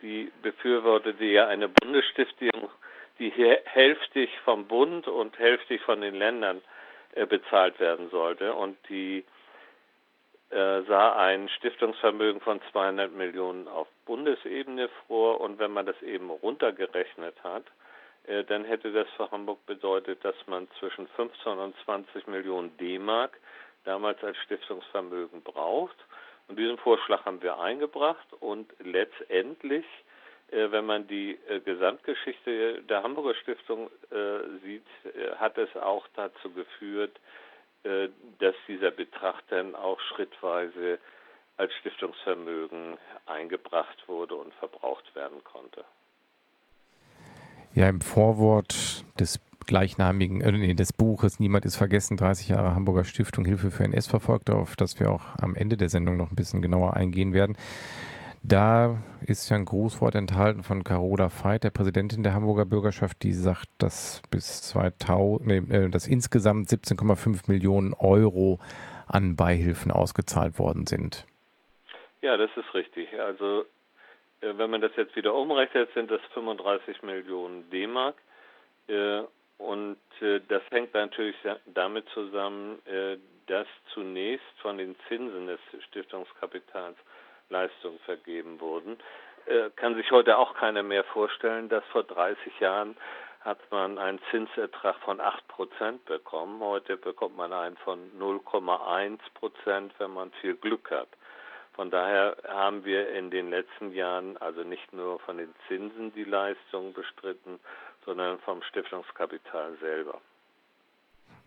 [0.00, 2.70] die befürwortete ja eine Bundesstiftung,
[3.18, 6.79] die hälftig vom Bund und hälftig von den Ländern äh,
[7.14, 8.54] bezahlt werden sollte.
[8.54, 9.24] Und die
[10.50, 16.28] äh, sah ein Stiftungsvermögen von 200 Millionen auf Bundesebene vor und wenn man das eben
[16.28, 17.64] runtergerechnet hat,
[18.26, 23.38] äh, dann hätte das für Hamburg bedeutet, dass man zwischen 15 und 20 Millionen D-Mark
[23.84, 25.96] damals als Stiftungsvermögen braucht.
[26.48, 30.09] Und diesen Vorschlag haben wir eingebracht und letztendlich, äh,
[30.50, 36.50] wenn man die äh, Gesamtgeschichte der Hamburger Stiftung äh, sieht, äh, hat es auch dazu
[36.50, 37.18] geführt,
[37.84, 38.08] äh,
[38.38, 40.98] dass dieser Betrag dann auch schrittweise
[41.56, 45.84] als Stiftungsvermögen eingebracht wurde und verbraucht werden konnte.
[47.74, 53.04] Ja, im Vorwort des gleichnamigen, äh, nee, des Buches Niemand ist vergessen, 30 Jahre Hamburger
[53.04, 56.62] Stiftung Hilfe für NS-Verfolgte, auf das wir auch am Ende der Sendung noch ein bisschen
[56.62, 57.56] genauer eingehen werden.
[58.42, 63.32] Da ist ja ein Grußwort enthalten von Carola Veit, der Präsidentin der Hamburger Bürgerschaft, die
[63.32, 68.58] sagt, dass bis 2000, nee, äh, dass insgesamt 17,5 Millionen Euro
[69.06, 71.26] an Beihilfen ausgezahlt worden sind.
[72.22, 73.08] Ja, das ist richtig.
[73.20, 73.66] Also
[74.40, 78.16] äh, wenn man das jetzt wieder umrechnet, sind das 35 Millionen D-Mark.
[78.88, 79.22] Äh,
[79.58, 79.98] und
[80.48, 81.36] das hängt natürlich
[81.74, 82.78] damit zusammen,
[83.46, 86.96] dass zunächst von den Zinsen des Stiftungskapitals
[87.50, 88.98] Leistungen vergeben wurden.
[89.46, 92.96] Äh, kann sich heute auch keiner mehr vorstellen, dass vor 30 Jahren
[93.40, 96.60] hat man einen Zinsertrag von 8 Prozent bekommen.
[96.60, 101.08] Heute bekommt man einen von 0,1 Prozent, wenn man viel Glück hat.
[101.74, 106.24] Von daher haben wir in den letzten Jahren also nicht nur von den Zinsen die
[106.24, 107.58] Leistung bestritten,
[108.04, 110.20] sondern vom Stiftungskapital selber.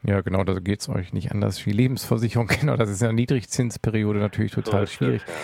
[0.05, 2.47] Ja, genau, da geht es euch nicht anders wie Lebensversicherung.
[2.59, 5.23] Genau, das ist ja eine Niedrigzinsperiode natürlich total so schwierig.
[5.25, 5.41] Das, ja.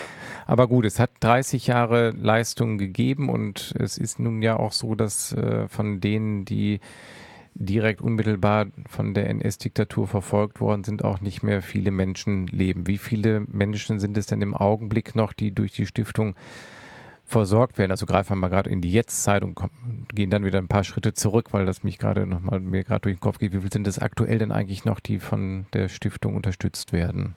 [0.48, 4.96] Aber gut, es hat 30 Jahre Leistung gegeben und es ist nun ja auch so,
[4.96, 6.80] dass äh, von denen, die
[7.54, 12.88] direkt unmittelbar von der NS-Diktatur verfolgt worden sind, auch nicht mehr viele Menschen leben.
[12.88, 16.36] Wie viele Menschen sind es denn im Augenblick noch, die durch die Stiftung
[17.30, 17.92] versorgt werden.
[17.92, 20.84] Also greifen wir mal gerade in die Jetztzeit und kommen, gehen dann wieder ein paar
[20.84, 23.54] Schritte zurück, weil das mich gerade nochmal mir gerade durch den Kopf geht.
[23.54, 27.36] Wie viel sind es aktuell denn eigentlich noch, die von der Stiftung unterstützt werden?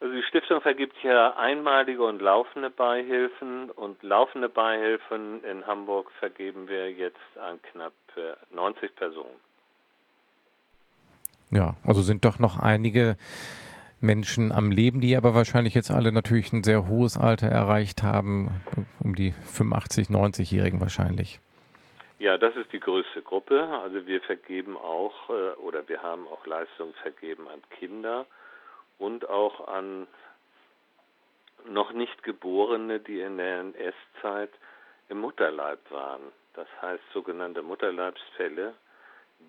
[0.00, 6.68] Also die Stiftung vergibt ja einmalige und laufende Beihilfen und laufende Beihilfen in Hamburg vergeben
[6.68, 7.92] wir jetzt an knapp
[8.52, 9.36] 90 äh, Personen.
[11.50, 13.16] Ja, also sind doch noch einige
[14.06, 18.62] Menschen am Leben, die aber wahrscheinlich jetzt alle natürlich ein sehr hohes Alter erreicht haben,
[19.00, 21.40] um die 85, 90-Jährigen wahrscheinlich.
[22.18, 23.68] Ja, das ist die größte Gruppe.
[23.82, 28.24] Also wir vergeben auch äh, oder wir haben auch Leistungen vergeben an Kinder
[28.98, 30.06] und auch an
[31.68, 34.50] noch nicht Geborene, die in der NS-Zeit
[35.08, 36.22] im Mutterleib waren.
[36.54, 38.74] Das heißt sogenannte Mutterleibsfälle,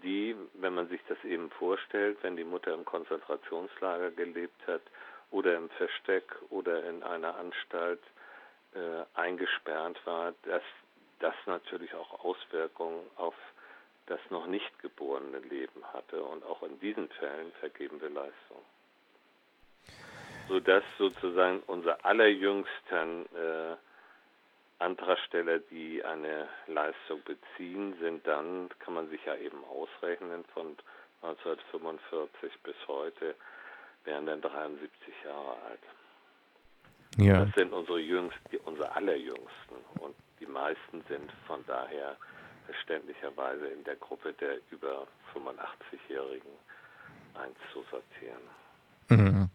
[0.04, 4.82] die, wenn man sich das eben vorstellt, wenn die Mutter im Konzentrationslager gelebt hat
[5.32, 8.02] oder im Versteck oder in einer Anstalt
[8.74, 10.64] äh, eingesperrt war, dass
[11.20, 13.36] das natürlich auch Auswirkungen auf
[14.08, 16.24] das noch nicht geborene Leben hatte.
[16.24, 18.64] Und auch in diesen Fällen vergeben wir Leistung.
[20.48, 23.76] Sodass sozusagen unsere allerjüngsten äh,
[24.80, 30.78] Antragsteller, die eine Leistung beziehen, sind dann, kann man sich ja eben ausrechnen, von
[31.22, 33.36] 1945 bis heute
[34.04, 34.90] wären dann 73
[35.26, 35.80] Jahre alt.
[37.18, 37.46] Ja.
[37.46, 42.16] Das sind unsere jüngsten, unsere allerjüngsten und die meisten sind von daher
[42.68, 46.52] verständlicherweise in der Gruppe der über 85-Jährigen
[47.34, 48.44] einzusortieren.
[49.10, 49.50] Mhm.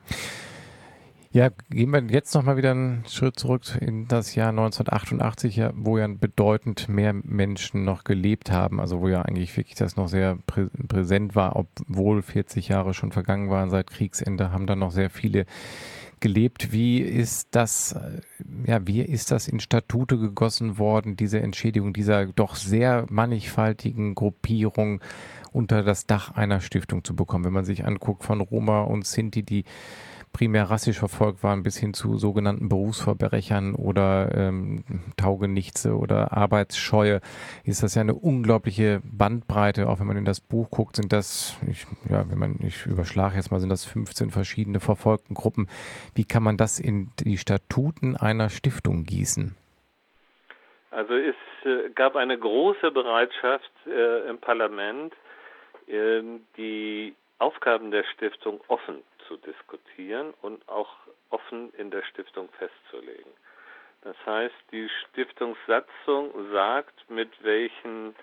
[1.34, 6.06] Ja, gehen wir jetzt nochmal wieder einen Schritt zurück in das Jahr 1988, wo ja
[6.06, 10.66] bedeutend mehr Menschen noch gelebt haben, also wo ja eigentlich wirklich das noch sehr prä
[10.88, 15.46] präsent war, obwohl 40 Jahre schon vergangen waren seit Kriegsende, haben dann noch sehr viele
[16.20, 16.70] gelebt.
[16.70, 17.98] Wie ist das,
[18.66, 25.00] ja, wie ist das in Statute gegossen worden, diese Entschädigung dieser doch sehr mannigfaltigen Gruppierung
[25.50, 27.46] unter das Dach einer Stiftung zu bekommen?
[27.46, 29.64] Wenn man sich anguckt von Roma und Sinti, die
[30.32, 34.84] primär rassisch verfolgt waren, bis hin zu sogenannten Berufsverbrechern oder ähm,
[35.16, 37.20] Taugenichtse oder Arbeitsscheue,
[37.64, 39.88] ist das ja eine unglaubliche Bandbreite.
[39.88, 43.36] Auch wenn man in das Buch guckt, sind das, ich, ja, wenn man, ich überschlage
[43.36, 45.68] jetzt mal, sind das 15 verschiedene verfolgten Gruppen.
[46.14, 49.54] Wie kann man das in die Statuten einer Stiftung gießen?
[50.90, 55.14] Also es äh, gab eine große Bereitschaft äh, im Parlament,
[55.86, 56.22] äh,
[56.56, 60.90] die Aufgaben der Stiftung offen zu diskutieren und auch
[61.30, 63.32] offen in der Stiftung festzulegen.
[64.02, 68.14] Das heißt, die Stiftungssatzung sagt, mit welchen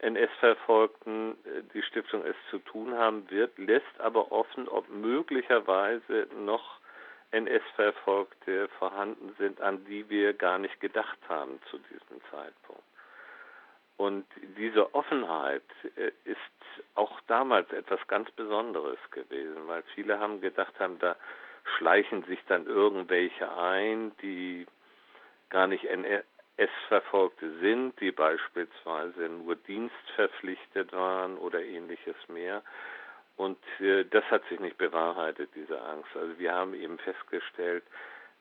[0.00, 6.78] NS-Verfolgten äh, die Stiftung es zu tun haben wird, lässt aber offen, ob möglicherweise noch
[7.30, 12.82] NS-Verfolgte vorhanden sind, an die wir gar nicht gedacht haben zu diesem Zeitpunkt.
[14.00, 14.24] Und
[14.56, 15.62] diese Offenheit
[15.96, 16.38] äh, ist
[16.94, 21.16] auch damals etwas ganz Besonderes gewesen, weil viele haben gedacht haben, da
[21.76, 24.66] schleichen sich dann irgendwelche ein, die
[25.50, 32.62] gar nicht NS-Verfolgte sind, die beispielsweise nur dienstverpflichtet waren oder ähnliches mehr.
[33.36, 36.16] Und äh, das hat sich nicht bewahrheitet, diese Angst.
[36.16, 37.84] Also wir haben eben festgestellt,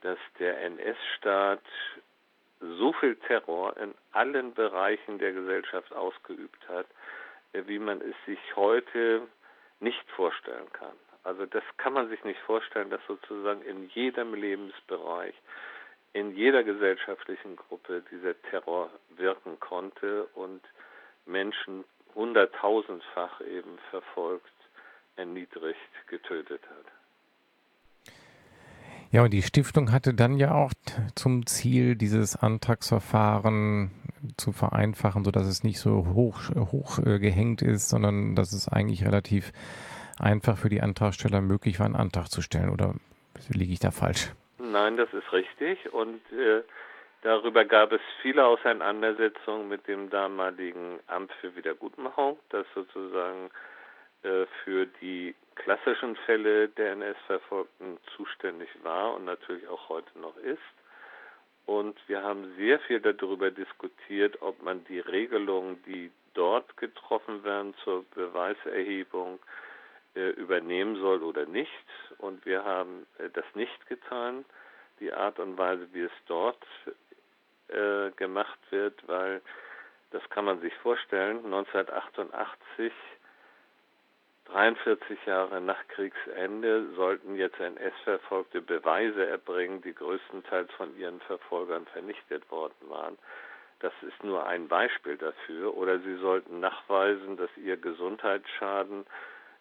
[0.04, 1.65] dass der NS-Staat
[2.60, 6.88] so viel Terror in allen Bereichen der Gesellschaft ausgeübt hat,
[7.54, 9.28] äh, wie man es sich heute
[9.80, 10.95] nicht vorstellen kann.
[11.24, 15.36] Also das kann man sich nicht vorstellen, dass sozusagen in jedem Lebensbereich,
[16.13, 20.62] in jeder gesellschaftlichen Gruppe dieser Terror wirken konnte und
[21.26, 21.84] Menschen
[22.15, 24.52] hunderttausendfach eben verfolgt,
[25.15, 26.99] erniedrigt, getötet hat.
[29.12, 30.72] Ja, und die Stiftung hatte dann ja auch
[31.15, 33.91] zum Ziel, dieses Antragsverfahren
[34.38, 39.06] zu vereinfachen, sodass es nicht so hoch, hoch äh, gehängt ist, sondern dass es eigentlich
[39.06, 39.52] relativ
[40.19, 42.69] einfach für die Antragsteller möglich war, einen Antrag zu stellen.
[42.69, 42.93] Oder
[43.50, 44.32] liege ich da falsch?
[44.60, 45.91] Nein, das ist richtig.
[45.91, 46.62] Und äh,
[47.24, 53.50] darüber gab es viele Auseinandersetzungen mit dem damaligen Amt für Wiedergutmachung, das sozusagen
[54.22, 60.60] für die klassischen Fälle der NS-Verfolgten zuständig war und natürlich auch heute noch ist.
[61.66, 67.76] Und wir haben sehr viel darüber diskutiert, ob man die Regelungen, die dort getroffen werden
[67.84, 69.40] zur Beweiserhebung,
[70.16, 71.70] äh, übernehmen soll oder nicht.
[72.18, 74.46] Und wir haben äh, das nicht getan,
[75.00, 76.66] die Art und Weise, wie es dort
[77.68, 79.42] äh, gemacht wird, weil
[80.12, 82.92] das kann man sich vorstellen, 1988
[84.52, 92.50] 43 Jahre nach Kriegsende sollten jetzt NS-Verfolgte Beweise erbringen, die größtenteils von ihren Verfolgern vernichtet
[92.50, 93.18] worden waren.
[93.80, 95.76] Das ist nur ein Beispiel dafür.
[95.76, 99.06] Oder sie sollten nachweisen, dass ihr Gesundheitsschaden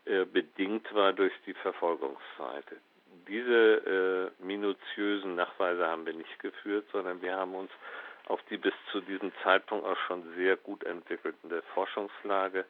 [0.06, 2.76] äh, bedingt war durch die Verfolgungsseite.
[3.28, 7.70] Diese äh, minutiösen Nachweise haben wir nicht geführt, sondern wir haben uns
[8.26, 12.64] auf die bis zu diesem Zeitpunkt auch schon sehr gut entwickelte Forschungslage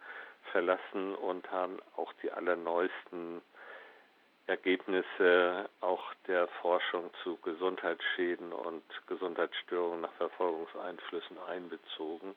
[0.52, 3.42] verlassen und haben auch die allerneuesten
[4.46, 12.34] Ergebnisse auch der Forschung zu Gesundheitsschäden und Gesundheitsstörungen nach Verfolgungseinflüssen einbezogen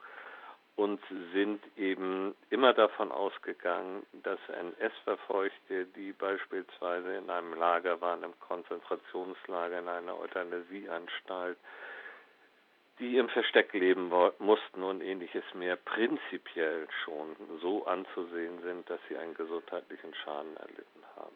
[0.75, 0.99] und
[1.33, 9.79] sind eben immer davon ausgegangen, dass NS-Verfolgte, die beispielsweise in einem Lager waren, im Konzentrationslager,
[9.79, 11.57] in einer Euthanasieanstalt,
[13.01, 19.17] die im Versteck leben mussten und ähnliches mehr, prinzipiell schon so anzusehen sind, dass sie
[19.17, 21.35] einen gesundheitlichen Schaden erlitten haben.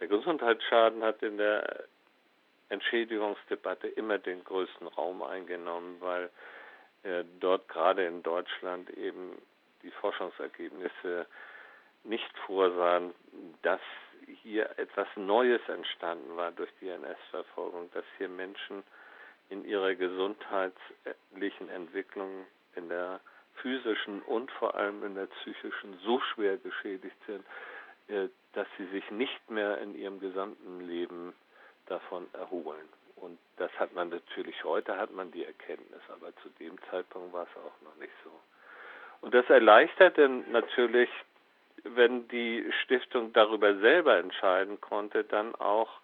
[0.00, 1.84] Der Gesundheitsschaden hat in der
[2.68, 6.30] Entschädigungsdebatte immer den größten Raum eingenommen, weil
[7.04, 9.40] äh, dort gerade in Deutschland eben
[9.82, 11.26] die Forschungsergebnisse
[12.04, 13.14] nicht vorsahen,
[13.62, 13.80] dass
[14.42, 18.82] hier etwas Neues entstanden war durch die NS-Verfolgung, dass hier Menschen
[19.52, 23.20] in ihrer gesundheitlichen Entwicklung, in der
[23.56, 27.44] physischen und vor allem in der psychischen so schwer geschädigt sind,
[28.08, 31.34] äh, dass sie sich nicht mehr in ihrem gesamten Leben
[31.86, 32.88] davon erholen.
[33.16, 37.44] Und das hat man natürlich heute, hat man die Erkenntnis, aber zu dem Zeitpunkt war
[37.44, 38.30] es auch noch nicht so.
[39.20, 41.10] Und das erleichterte natürlich,
[41.84, 46.00] wenn die Stiftung darüber selber entscheiden konnte, dann auch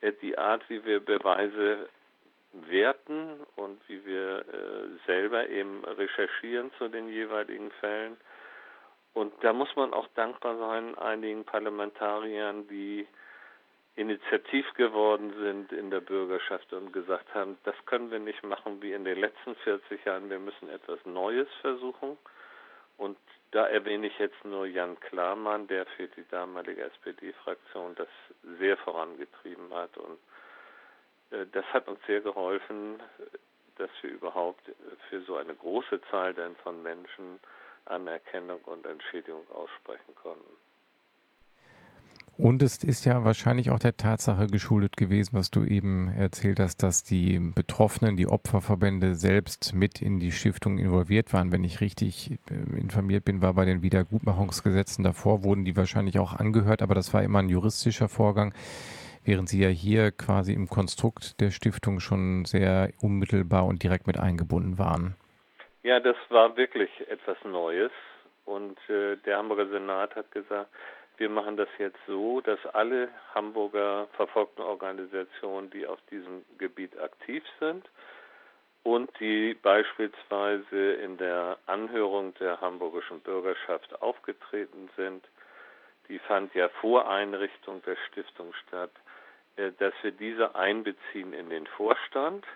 [0.00, 1.88] äh, die Art, wie wir Beweise
[2.52, 8.16] werten und wie wir äh, selber eben recherchieren zu den jeweiligen Fällen.
[9.14, 13.06] Und da muss man auch dankbar sein einigen Parlamentariern, die
[13.96, 18.92] initiativ geworden sind in der Bürgerschaft und gesagt haben, das können wir nicht machen wie
[18.92, 22.16] in den letzten 40 Jahren, wir müssen etwas Neues versuchen.
[22.96, 23.18] Und
[23.50, 28.08] da erwähne ich jetzt nur Jan Klarmann, der für die damalige SPD-Fraktion das
[28.58, 29.96] sehr vorangetrieben hat.
[29.96, 30.18] Und
[31.30, 33.02] das hat uns sehr geholfen,
[33.76, 34.70] dass wir überhaupt
[35.08, 37.40] für so eine große Zahl denn von Menschen
[37.86, 40.58] Anerkennung und Entschädigung aussprechen konnten.
[42.36, 46.84] Und es ist ja wahrscheinlich auch der Tatsache geschuldet gewesen, was du eben erzählt hast,
[46.84, 51.50] dass die Betroffenen, die Opferverbände selbst mit in die Stiftung involviert waren.
[51.50, 56.32] Wenn ich richtig äh, informiert bin, war bei den Wiedergutmachungsgesetzen davor, wurden die wahrscheinlich auch
[56.32, 58.54] angehört, aber das war immer ein juristischer Vorgang,
[59.28, 64.18] während sie ja hier quasi im Konstrukt der Stiftung schon sehr unmittelbar und direkt mit
[64.18, 65.16] eingebunden waren.
[65.82, 67.92] Ja, das war wirklich etwas Neues.
[68.46, 70.70] Und äh, der Hamburger Senat hat gesagt,
[71.18, 77.42] wir machen das jetzt so, dass alle Hamburger verfolgten Organisationen, die auf diesem Gebiet aktiv
[77.60, 77.84] sind
[78.82, 85.22] und die beispielsweise in der Anhörung der hamburgischen Bürgerschaft aufgetreten sind,
[86.08, 88.92] die fand ja vor Einrichtung der Stiftung statt,
[89.78, 92.46] dass wir diese einbeziehen in den Vorstand.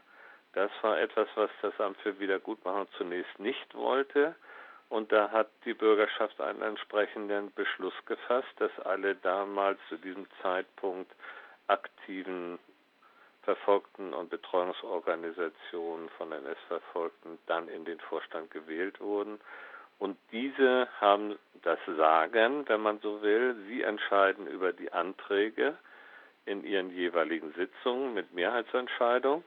[0.53, 4.35] Das war etwas, was das Amt für Wiedergutmachung zunächst nicht wollte.
[4.89, 11.11] Und da hat die Bürgerschaft einen entsprechenden Beschluss gefasst, dass alle damals zu diesem Zeitpunkt
[11.67, 12.59] aktiven
[13.43, 19.41] Verfolgten und Betreuungsorganisationen von NS-Verfolgten dann in den Vorstand gewählt wurden.
[19.99, 23.57] Und diese haben das Sagen, wenn man so will.
[23.69, 25.77] Sie entscheiden über die Anträge
[26.45, 29.45] in ihren jeweiligen Sitzungen mit Mehrheitsentscheidung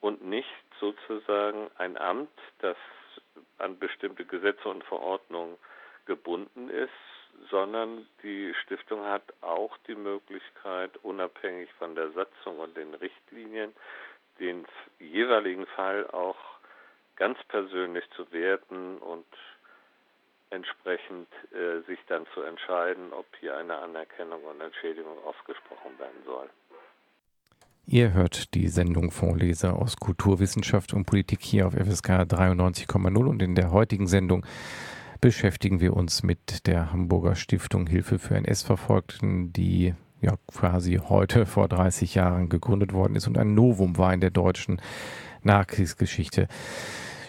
[0.00, 0.48] und nicht
[0.80, 2.76] sozusagen ein Amt, das
[3.58, 5.56] an bestimmte Gesetze und Verordnungen
[6.06, 6.90] gebunden ist,
[7.50, 13.74] sondern die Stiftung hat auch die Möglichkeit, unabhängig von der Satzung und den Richtlinien,
[14.38, 14.66] den
[14.98, 16.36] jeweiligen Fall auch
[17.16, 19.26] ganz persönlich zu werten und
[20.50, 26.48] entsprechend äh, sich dann zu entscheiden, ob hier eine Anerkennung und Entschädigung ausgesprochen werden soll.
[27.88, 33.54] Ihr hört die Sendung Vorleser aus Kulturwissenschaft und Politik hier auf FSK 93,0 und in
[33.54, 34.44] der heutigen Sendung
[35.20, 41.68] beschäftigen wir uns mit der Hamburger Stiftung Hilfe für NS-Verfolgten, die ja quasi heute vor
[41.68, 44.80] 30 Jahren gegründet worden ist und ein Novum war in der deutschen
[45.42, 46.48] Nachkriegsgeschichte.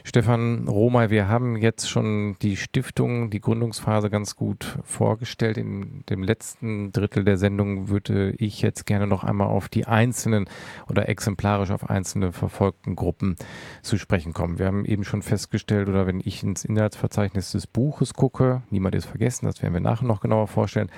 [0.08, 5.58] Stefan Rohmey, wir haben jetzt schon die Stiftung, die Gründungsphase ganz gut vorgestellt.
[5.58, 10.46] In dem letzten Drittel der Sendung würde ich jetzt gerne noch einmal auf die einzelnen
[10.88, 13.36] oder exemplarisch auf einzelne verfolgten Gruppen
[13.82, 14.60] zu sprechen kommen.
[14.60, 19.08] Wir haben eben schon festgestellt, oder wenn ich ins Inhaltsverzeichnis des Buches gucke, niemand ist
[19.08, 20.90] vergessen, das werden wir nachher noch genauer vorstellen,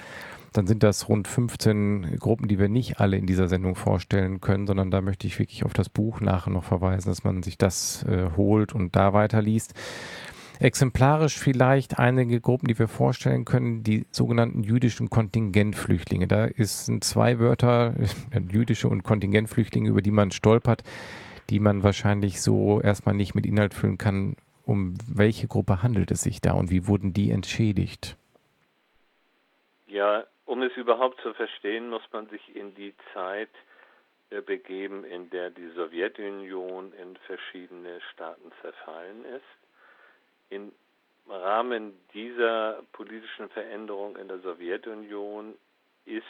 [0.54, 4.68] dann sind das rund 15 Gruppen, die wir nicht alle in dieser Sendung vorstellen können,
[4.68, 8.04] sondern da möchte ich wirklich auf das Buch nachher noch verweisen, dass man sich das
[8.04, 9.74] äh, holt und da weiterliest.
[10.60, 16.28] Exemplarisch vielleicht einige Gruppen, die wir vorstellen können, die sogenannten jüdischen Kontingentflüchtlinge.
[16.28, 17.94] Da sind zwei Wörter,
[18.52, 20.84] jüdische und Kontingentflüchtlinge, über die man stolpert,
[21.50, 24.36] die man wahrscheinlich so erstmal nicht mit Inhalt füllen kann.
[24.66, 28.18] Um welche Gruppe handelt es sich da und wie wurden die entschädigt?
[29.88, 33.52] Ja, um es überhaupt zu verstehen, muss man sich in die Zeit
[34.32, 39.46] äh, begeben, in der die Sowjetunion in verschiedene Staaten zerfallen ist.
[40.50, 40.72] Im
[41.28, 45.56] Rahmen dieser politischen Veränderung in der Sowjetunion
[46.06, 46.26] ist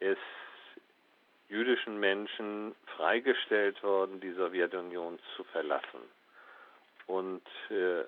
[0.00, 0.16] es
[1.50, 6.00] jüdischen Menschen freigestellt worden, die Sowjetunion zu verlassen.
[7.06, 8.04] Und äh,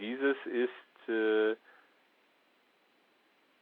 [0.00, 1.54] dieses ist äh,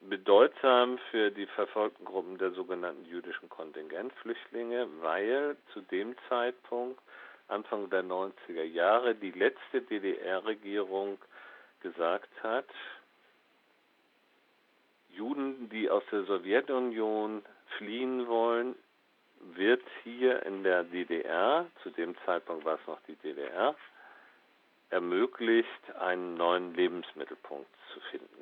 [0.01, 7.01] bedeutsam für die verfolgten Gruppen der sogenannten jüdischen Kontingentflüchtlinge, weil zu dem Zeitpunkt,
[7.49, 11.19] Anfang der 90er Jahre, die letzte DDR-Regierung
[11.81, 12.67] gesagt hat,
[15.11, 17.43] Juden, die aus der Sowjetunion
[17.77, 18.77] fliehen wollen,
[19.41, 23.75] wird hier in der DDR, zu dem Zeitpunkt war es noch die DDR,
[24.91, 28.38] ermöglicht, einen neuen Lebensmittelpunkt zu finden.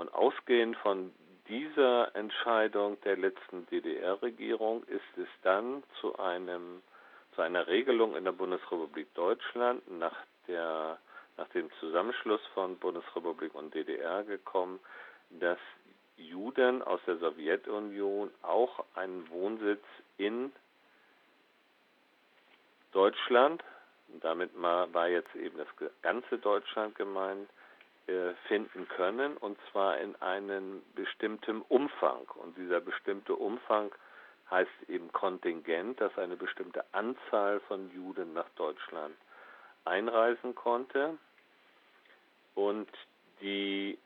[0.00, 1.12] Und ausgehend von
[1.46, 6.80] dieser Entscheidung der letzten DDR-Regierung ist es dann zu einem
[7.34, 10.16] zu einer Regelung in der Bundesrepublik Deutschland nach
[10.48, 10.96] der
[11.36, 14.80] nach dem Zusammenschluss von Bundesrepublik und DDR gekommen,
[15.38, 15.58] dass
[16.16, 19.84] Juden aus der Sowjetunion auch einen Wohnsitz
[20.16, 20.50] in
[22.92, 23.62] Deutschland,
[24.22, 27.50] damit war jetzt eben das ganze Deutschland gemeint,
[28.46, 32.22] finden können, und zwar in einem bestimmten Umfang.
[32.34, 33.92] Und dieser bestimmte Umfang
[34.50, 39.14] heißt eben Kontingent, dass eine bestimmte Anzahl von Juden nach Deutschland
[39.84, 41.16] einreisen konnte
[42.54, 42.88] und
[43.40, 43.96] die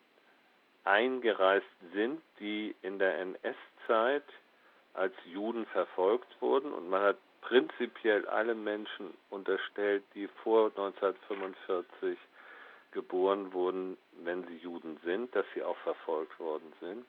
[0.85, 4.25] eingereist sind, die in der NS-Zeit
[4.93, 12.19] als Juden verfolgt wurden und man hat prinzipiell alle Menschen unterstellt, die vor 1945
[12.95, 17.05] geboren wurden, wenn sie Juden sind, dass sie auch verfolgt worden sind.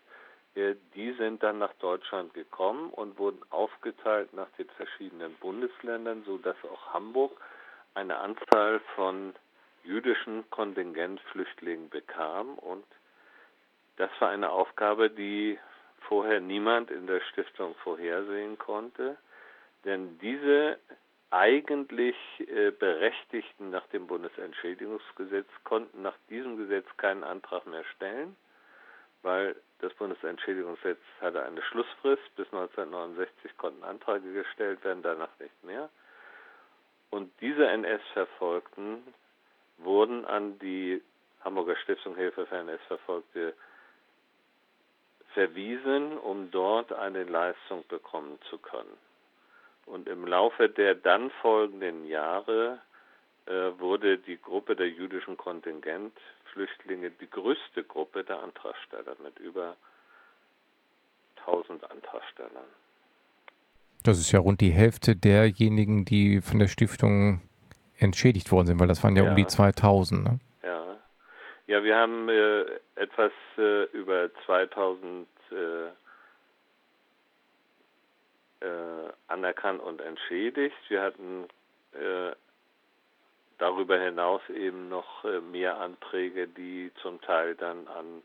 [0.56, 6.58] Äh, die sind dann nach Deutschland gekommen und wurden aufgeteilt nach den verschiedenen Bundesländern, sodass
[6.66, 7.40] auch Hamburg
[7.94, 9.34] eine Anzahl von
[9.84, 12.56] jüdischen Kontingentflüchtlingen bekam.
[12.56, 12.86] Und
[13.98, 15.58] das war eine Aufgabe, die
[16.02, 19.18] vorher niemand in der Stiftung vorhersehen konnte.
[19.86, 20.80] Denn diese
[21.32, 28.36] eigentlich äh, Berechtigten nach dem Bundesentschädigungsgesetz konnten nach diesem Gesetz keinen Antrag mehr stellen,
[29.22, 32.24] weil das Bundesentschädigungsgesetz hatte eine Schlussfrist.
[32.36, 35.90] Bis 1969 konnten Anträge gestellt werden, danach nicht mehr.
[37.10, 39.04] Und diese NS-Verfolgten
[39.78, 41.02] wurden an die
[41.44, 43.54] Hamburger Stiftung Hilfe für NS-Verfolgte
[45.34, 48.98] verwiesen, um dort eine Leistung bekommen zu können.
[49.86, 52.80] Und im Laufe der dann folgenden Jahre
[53.46, 59.76] äh, wurde die Gruppe der jüdischen Kontingentflüchtlinge die größte Gruppe der Antragsteller mit über
[61.46, 62.66] 1000 Antragstellern.
[64.04, 67.42] Das ist ja rund die Hälfte derjenigen, die von der Stiftung
[67.98, 69.30] entschädigt worden sind, weil das waren ja, ja.
[69.30, 70.24] um die 2000.
[70.24, 70.40] Ne?
[70.64, 70.98] Ja.
[71.68, 72.66] ja, wir haben äh,
[72.96, 75.56] etwas äh, über 2000 äh,
[79.28, 80.78] anerkannt und entschädigt.
[80.88, 81.48] Wir hatten
[81.94, 82.32] äh,
[83.58, 88.22] darüber hinaus eben noch äh, mehr Anträge, die zum Teil dann an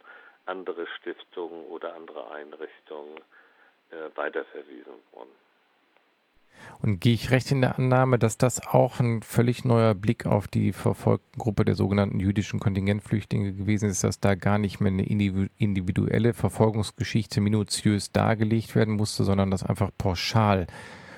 [0.47, 3.19] andere Stiftungen oder andere Einrichtungen
[3.91, 5.31] äh, weiterverwiesen wurden.
[6.83, 10.49] Und gehe ich recht in der Annahme, dass das auch ein völlig neuer Blick auf
[10.49, 15.05] die verfolgten Gruppe der sogenannten jüdischen Kontingentflüchtlinge gewesen ist, dass da gar nicht mehr eine
[15.05, 20.67] individuelle Verfolgungsgeschichte minutiös dargelegt werden musste, sondern dass einfach pauschal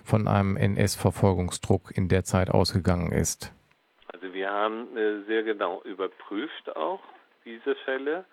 [0.04, 3.52] von einem NS-Verfolgungsdruck in der Zeit ausgegangen ist?
[4.12, 7.00] Also wir haben äh, sehr genau überprüft auch
[7.44, 8.24] diese Fälle,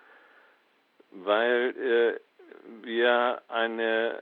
[1.12, 2.20] weil äh,
[2.86, 4.22] wir eine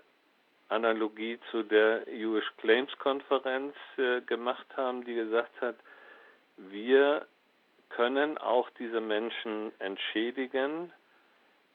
[0.70, 5.76] Analogie zu der Jewish Claims Konferenz äh, gemacht haben, die gesagt hat,
[6.57, 7.26] wir
[7.89, 10.91] können auch diese Menschen entschädigen,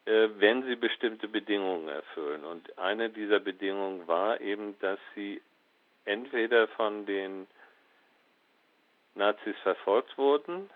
[0.05, 2.45] äh, wenn sie bestimmte Bedingungen erfüllen.
[2.45, 5.41] Und eine dieser Bedingungen war eben, dass sie
[6.05, 7.47] entweder von den
[9.15, 10.69] Nazis verfolgt wurden,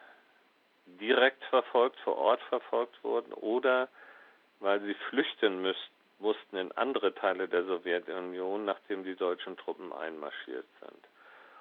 [0.86, 3.89] direkt verfolgt, vor Ort verfolgt wurden oder
[4.59, 10.65] weil sie flüchten müssten mussten in andere Teile der Sowjetunion, nachdem die deutschen Truppen einmarschiert
[10.80, 11.07] sind.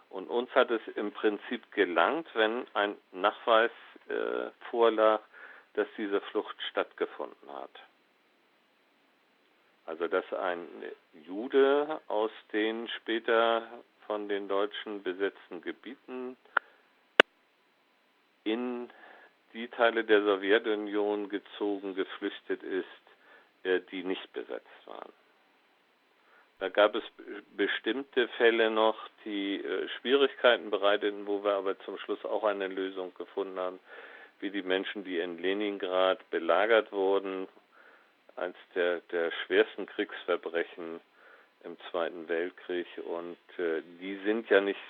[0.09, 3.70] Und uns hat es im Prinzip gelangt, wenn ein Nachweis
[4.09, 5.20] äh, vorlag,
[5.74, 7.70] dass diese Flucht stattgefunden hat.
[9.84, 10.66] Also dass ein
[11.26, 13.62] Jude aus den später
[14.07, 16.36] von den Deutschen besetzten Gebieten
[18.44, 18.88] in
[19.52, 22.86] die Teile der Sowjetunion gezogen, geflüchtet ist,
[23.92, 25.12] die nicht besetzt waren.
[26.58, 27.02] Da gab es
[27.54, 33.12] bestimmte Fälle noch, die äh, Schwierigkeiten bereiteten, wo wir aber zum Schluss auch eine Lösung
[33.14, 33.78] gefunden haben,
[34.40, 37.46] wie die Menschen, die in Leningrad belagert wurden,
[38.36, 41.00] eines der, der schwersten Kriegsverbrechen
[41.64, 42.86] im Zweiten Weltkrieg.
[43.06, 44.80] Und äh, die sind ja nicht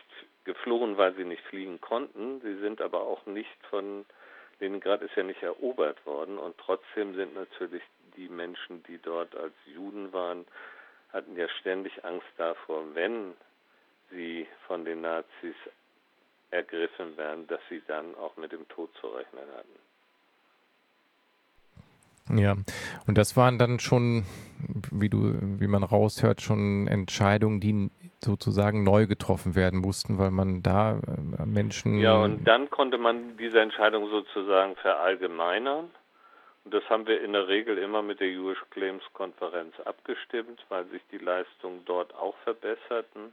[0.45, 2.41] geflohen, weil sie nicht fliegen konnten.
[2.43, 4.05] Sie sind aber auch nicht von
[4.59, 7.83] Leningrad ist ja nicht erobert worden und trotzdem sind natürlich
[8.17, 10.45] die Menschen, die dort als Juden waren,
[11.13, 13.35] hatten ja ständig Angst davor, wenn
[14.11, 15.55] sie von den Nazis
[16.51, 19.77] ergriffen werden, dass sie dann auch mit dem Tod zu rechnen hatten.
[22.35, 22.57] Ja,
[23.07, 24.25] und das waren dann schon,
[24.91, 27.91] wie du, wie man raushört, schon Entscheidungen, die
[28.21, 32.01] sozusagen neu getroffen werden mussten, weil man da äh, Menschen.
[32.01, 35.91] Ja, und dann konnte man diese Entscheidung sozusagen verallgemeinern.
[36.67, 40.85] Und das haben wir in der Regel immer mit der Jewish Claims Konferenz abgestimmt, weil
[40.87, 43.33] sich die Leistungen dort auch verbesserten.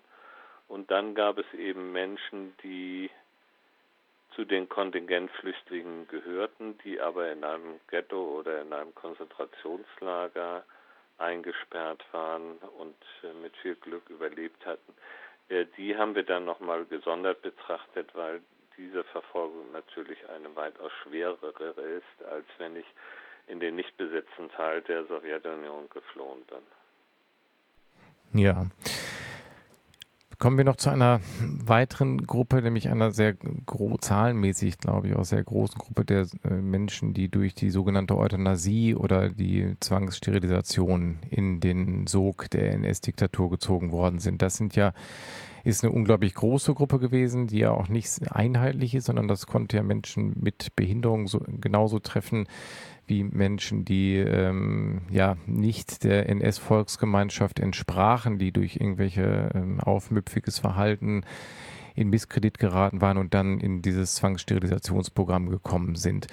[0.68, 3.10] Und dann gab es eben Menschen, die
[4.36, 10.64] zu den Kontingentflüchtlingen gehörten, die aber in einem Ghetto oder in einem Konzentrationslager
[11.18, 14.94] eingesperrt waren und äh, mit viel Glück überlebt hatten.
[15.50, 18.44] Äh, die haben wir dann nochmal gesondert betrachtet, weil
[18.78, 22.86] diese Verfolgung natürlich eine weitaus schwerere ist, als wenn ich
[23.48, 28.42] in den nicht besetzten Teil der Sowjetunion geflohen bin.
[28.42, 28.66] Ja.
[30.40, 33.36] Kommen wir noch zu einer weiteren Gruppe, nämlich einer sehr
[34.02, 38.96] zahlenmäßig, glaube ich, auch sehr großen Gruppe der äh, Menschen, die durch die sogenannte Euthanasie
[38.96, 44.42] oder die Zwangssterilisation in den Sog der NS-Diktatur gezogen worden sind.
[44.42, 44.94] Das sind ja
[45.64, 49.78] ist eine unglaublich große Gruppe gewesen, die ja auch nicht einheitlich ist, sondern das konnte
[49.78, 52.48] ja Menschen mit Behinderung so, genauso treffen
[53.08, 61.24] wie Menschen, die ähm, ja nicht der NS-Volksgemeinschaft entsprachen, die durch irgendwelche ähm, aufmüpfiges Verhalten
[61.96, 66.28] in Misskredit geraten waren und dann in dieses Zwangssterilisationsprogramm gekommen sind.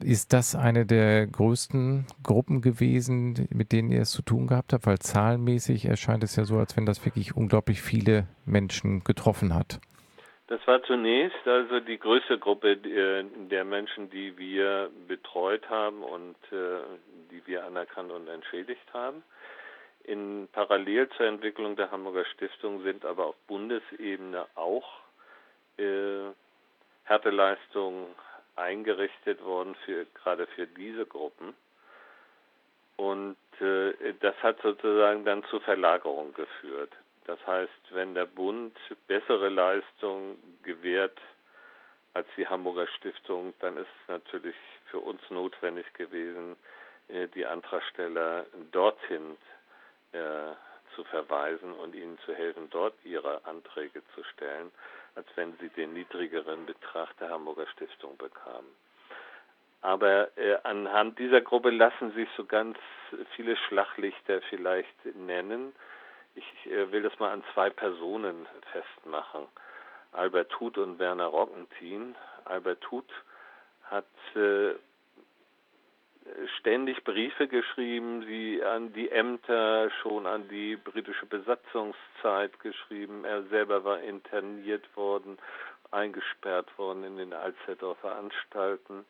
[0.00, 4.86] Ist das eine der größten Gruppen gewesen, mit denen ihr es zu tun gehabt habt?
[4.86, 9.80] Weil zahlenmäßig erscheint es ja so, als wenn das wirklich unglaublich viele Menschen getroffen hat.
[10.48, 16.36] Das war zunächst also die größte Gruppe äh, der Menschen, die wir betreut haben und
[16.50, 16.80] äh,
[17.30, 19.22] die wir anerkannt und entschädigt haben.
[20.04, 24.88] In parallel zur Entwicklung der Hamburger Stiftung sind aber auf Bundesebene auch
[25.76, 26.30] äh,
[27.04, 28.06] Härteleistungen
[28.56, 31.54] eingerichtet worden für gerade für diese Gruppen.
[32.96, 36.92] Und äh, das hat sozusagen dann zu Verlagerung geführt.
[37.28, 38.74] Das heißt, wenn der Bund
[39.06, 41.20] bessere Leistungen gewährt
[42.14, 44.56] als die Hamburger Stiftung, dann ist es natürlich
[44.90, 46.56] für uns notwendig gewesen,
[47.08, 49.36] äh, die Antragsteller dorthin
[50.12, 50.54] äh,
[50.94, 54.72] zu verweisen und ihnen zu helfen, dort ihre Anträge zu stellen,
[55.14, 58.74] als wenn sie den niedrigeren Betrag der Hamburger Stiftung bekamen.
[59.82, 62.78] Aber äh, anhand dieser Gruppe lassen sich so ganz
[63.36, 65.74] viele Schlaglichter vielleicht nennen.
[66.38, 69.46] Ich äh, will das mal an zwei Personen festmachen.
[70.12, 72.14] Albert Huth und Werner Rockentin.
[72.44, 73.12] Albert Huth
[73.84, 74.74] hat äh,
[76.58, 83.24] ständig Briefe geschrieben, sie an die Ämter, schon an die britische Besatzungszeit geschrieben.
[83.24, 85.38] Er selber war interniert worden,
[85.90, 89.04] eingesperrt worden in den Alsterdorfer Anstalten.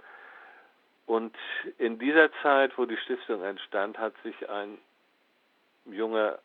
[1.07, 1.37] Und
[1.79, 4.79] in dieser Zeit, wo die Stiftung entstand, hat sich ein
[5.87, 6.39] junger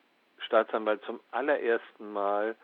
[0.46, 2.56] Staatsanwalt zum allerersten Mal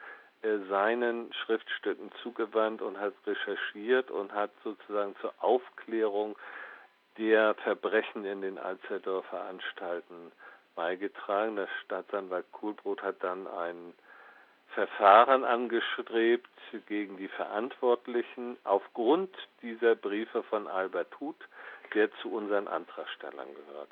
[0.41, 6.37] äh, seinen Schriftstücken zugewandt und hat recherchiert und hat sozusagen zur Aufklärung
[7.17, 10.31] der Verbrechen in den Alzerdorfer Anstalten
[10.75, 11.57] beigetragen.
[11.57, 13.93] Der Staatsanwalt Kuhlbrot hat dann ein
[14.73, 16.49] Verfahren angestrebt
[16.87, 21.43] gegen die Verantwortlichen aufgrund dieser Briefe von Albert Huth,
[21.93, 23.89] der zu unseren Antragstellern gehört.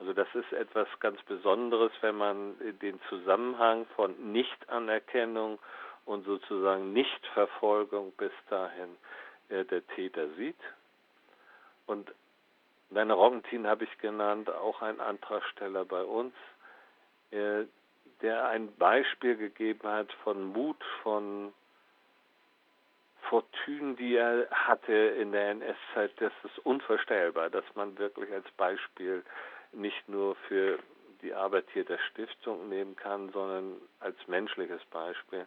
[0.00, 5.58] Also das ist etwas ganz Besonderes, wenn man den Zusammenhang von Nichtanerkennung
[6.06, 8.96] und sozusagen Nichtverfolgung bis dahin
[9.50, 10.58] äh, der Täter sieht.
[11.86, 12.10] Und
[12.88, 16.34] Werner Robbentin habe ich genannt, auch ein Antragsteller bei uns,
[17.30, 17.64] äh,
[18.22, 21.52] der ein Beispiel gegeben hat von Mut, von
[23.28, 26.12] Fortune, die er hatte in der NS-Zeit.
[26.16, 29.22] Das ist unvorstellbar, dass man wirklich als Beispiel
[29.72, 30.78] nicht nur für
[31.22, 35.46] die Arbeit hier der Stiftung nehmen kann, sondern als menschliches Beispiel.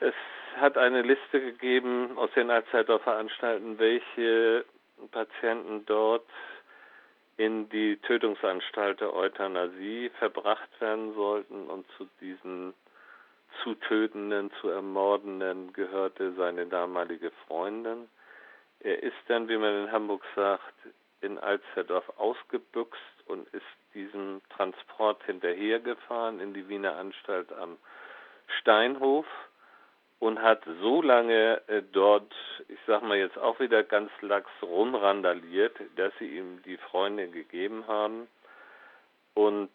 [0.00, 0.14] Es
[0.56, 4.64] hat eine Liste gegeben aus den Allzeitdorfer Anstalten, welche
[5.10, 6.28] Patienten dort
[7.36, 12.74] in die Tötungsanstalt der Euthanasie verbracht werden sollten und zu diesen
[13.62, 18.08] zu tötenden, zu ermordenden gehörte seine damalige Freundin.
[18.80, 20.74] Er ist dann, wie man in Hamburg sagt,
[21.24, 23.64] in Alsterdorf ausgebüxt und ist
[23.94, 27.78] diesem Transport hinterhergefahren in die Wiener Anstalt am
[28.60, 29.26] Steinhof
[30.18, 32.32] und hat so lange äh, dort,
[32.68, 37.86] ich sag mal jetzt auch wieder ganz lax rumrandaliert, dass sie ihm die Freundin gegeben
[37.86, 38.28] haben
[39.34, 39.70] und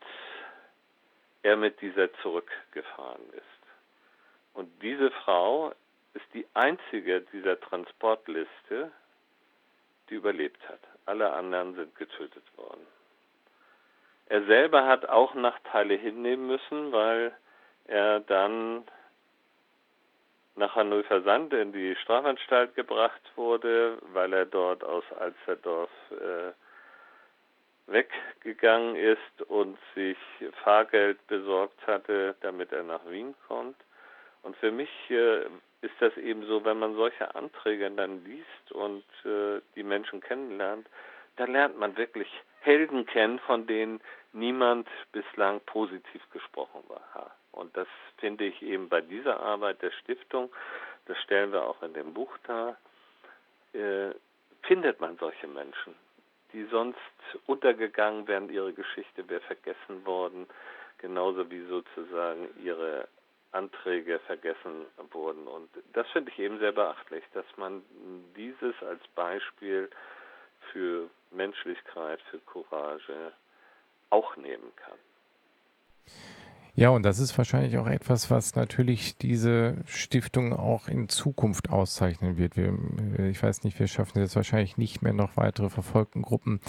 [1.43, 3.43] er mit dieser zurückgefahren ist.
[4.53, 5.73] Und diese Frau
[6.13, 8.91] ist die einzige dieser Transportliste,
[10.09, 10.79] die überlebt hat.
[11.09, 12.85] Alle anderen sind getötet worden.
[14.27, 17.35] Er selber hat auch Nachteile hinnehmen müssen, weil
[17.87, 18.83] er dann
[20.55, 26.51] nach Hannover Sand in die Strafanstalt gebracht wurde, weil er dort aus Alsterdorf äh,
[27.91, 30.17] weggegangen ist und sich
[30.63, 33.77] Fahrgeld besorgt hatte, damit er nach Wien kommt.
[34.43, 35.45] Und für mich äh,
[35.81, 40.87] ist das eben so, wenn man solche Anträge dann liest und äh, die Menschen kennenlernt,
[41.37, 42.27] dann lernt man wirklich
[42.61, 44.01] Helden kennen, von denen
[44.33, 47.31] niemand bislang positiv gesprochen war.
[47.51, 50.51] Und das finde ich eben bei dieser Arbeit der Stiftung,
[51.05, 52.77] das stellen wir auch in dem Buch dar,
[53.73, 54.11] äh,
[54.63, 55.95] findet man solche Menschen,
[56.53, 56.97] die sonst
[57.47, 60.47] untergegangen wären, ihre Geschichte wäre vergessen worden,
[60.97, 63.07] genauso wie sozusagen ihre
[63.51, 65.47] Anträge vergessen wurden.
[65.47, 67.83] Und das finde ich eben sehr beachtlich, dass man
[68.35, 69.89] dieses als Beispiel
[70.71, 73.33] für Menschlichkeit, für Courage
[74.09, 74.97] auch nehmen kann.
[76.79, 82.37] Ja, und das ist wahrscheinlich auch etwas, was natürlich diese Stiftung auch in Zukunft auszeichnen
[82.37, 82.55] wird.
[82.55, 82.73] Wir,
[83.17, 86.61] äh, ich weiß nicht, wir schaffen es jetzt wahrscheinlich nicht mehr, noch weitere verfolgten Gruppen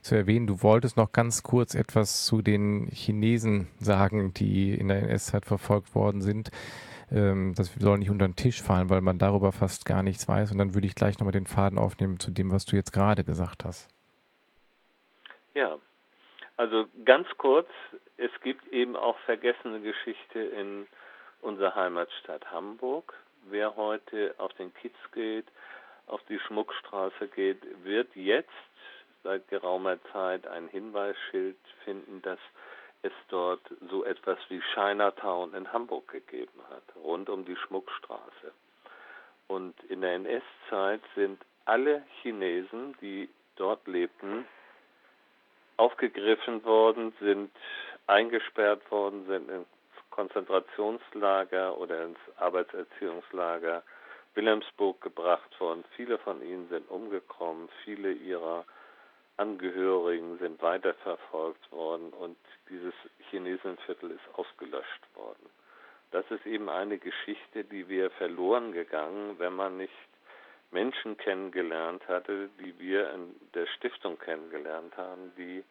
[0.00, 0.46] zu erwähnen.
[0.46, 5.92] Du wolltest noch ganz kurz etwas zu den Chinesen sagen, die in der NS-Zeit verfolgt
[5.96, 6.52] worden sind.
[7.10, 10.52] Ähm, das soll nicht unter den Tisch fallen, weil man darüber fast gar nichts weiß.
[10.52, 13.24] Und dann würde ich gleich nochmal den Faden aufnehmen zu dem, was du jetzt gerade
[13.24, 13.88] gesagt hast.
[15.56, 15.78] Ja,
[16.56, 17.66] also ganz kurz,
[18.18, 20.86] es gibt eben auch vergessene Geschichte in
[21.40, 23.14] unserer Heimatstadt Hamburg.
[23.44, 25.46] Wer heute auf den Kiez geht,
[26.06, 28.50] auf die Schmuckstraße geht, wird jetzt
[29.22, 32.38] seit geraumer Zeit ein Hinweisschild finden, dass
[33.02, 38.52] es dort so etwas wie Chinatown in Hamburg gegeben hat, rund um die Schmuckstraße.
[39.46, 44.44] Und in der NS-Zeit sind alle Chinesen, die dort lebten,
[45.76, 47.50] aufgegriffen worden, sind
[48.08, 49.66] eingesperrt worden, sind ins
[50.10, 53.84] Konzentrationslager oder ins Arbeitserziehungslager
[54.34, 55.84] Wilhelmsburg gebracht worden.
[55.94, 58.64] Viele von ihnen sind umgekommen, viele ihrer
[59.36, 62.36] Angehörigen sind weiterverfolgt worden und
[62.68, 62.94] dieses
[63.30, 65.48] Chinesenviertel ist ausgelöscht worden.
[66.10, 69.92] Das ist eben eine Geschichte, die wir verloren gegangen, wenn man nicht
[70.70, 75.62] Menschen kennengelernt hatte, die wir in der Stiftung kennengelernt haben, die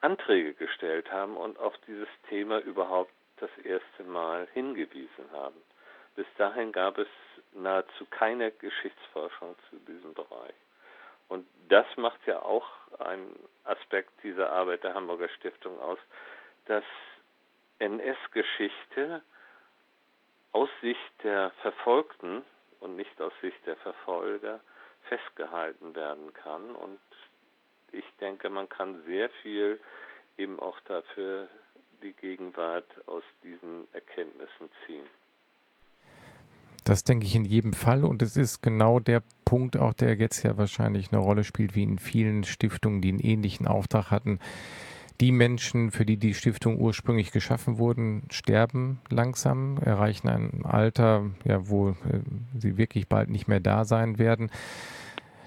[0.00, 5.60] Anträge gestellt haben und auf dieses Thema überhaupt das erste Mal hingewiesen haben.
[6.14, 7.08] Bis dahin gab es
[7.52, 10.54] nahezu keine Geschichtsforschung zu diesem Bereich.
[11.28, 12.66] Und das macht ja auch
[12.98, 15.98] einen Aspekt dieser Arbeit der Hamburger Stiftung aus,
[16.66, 16.84] dass
[17.78, 19.22] NS-Geschichte
[20.52, 22.44] aus Sicht der Verfolgten
[22.80, 24.60] und nicht aus Sicht der Verfolger
[25.08, 26.74] festgehalten werden kann.
[26.74, 26.98] Und
[27.92, 29.80] ich denke, man kann sehr viel
[30.38, 31.48] eben auch dafür
[32.02, 35.06] die Gegenwart aus diesen Erkenntnissen ziehen.
[36.84, 40.44] Das denke ich in jedem Fall und es ist genau der Punkt auch, der jetzt
[40.44, 44.38] ja wahrscheinlich eine Rolle spielt, wie in vielen Stiftungen, die einen ähnlichen Auftrag hatten.
[45.20, 51.68] Die Menschen, für die die Stiftung ursprünglich geschaffen wurden, sterben langsam, erreichen ein Alter, ja,
[51.68, 52.20] wo äh,
[52.56, 54.50] sie wirklich bald nicht mehr da sein werden.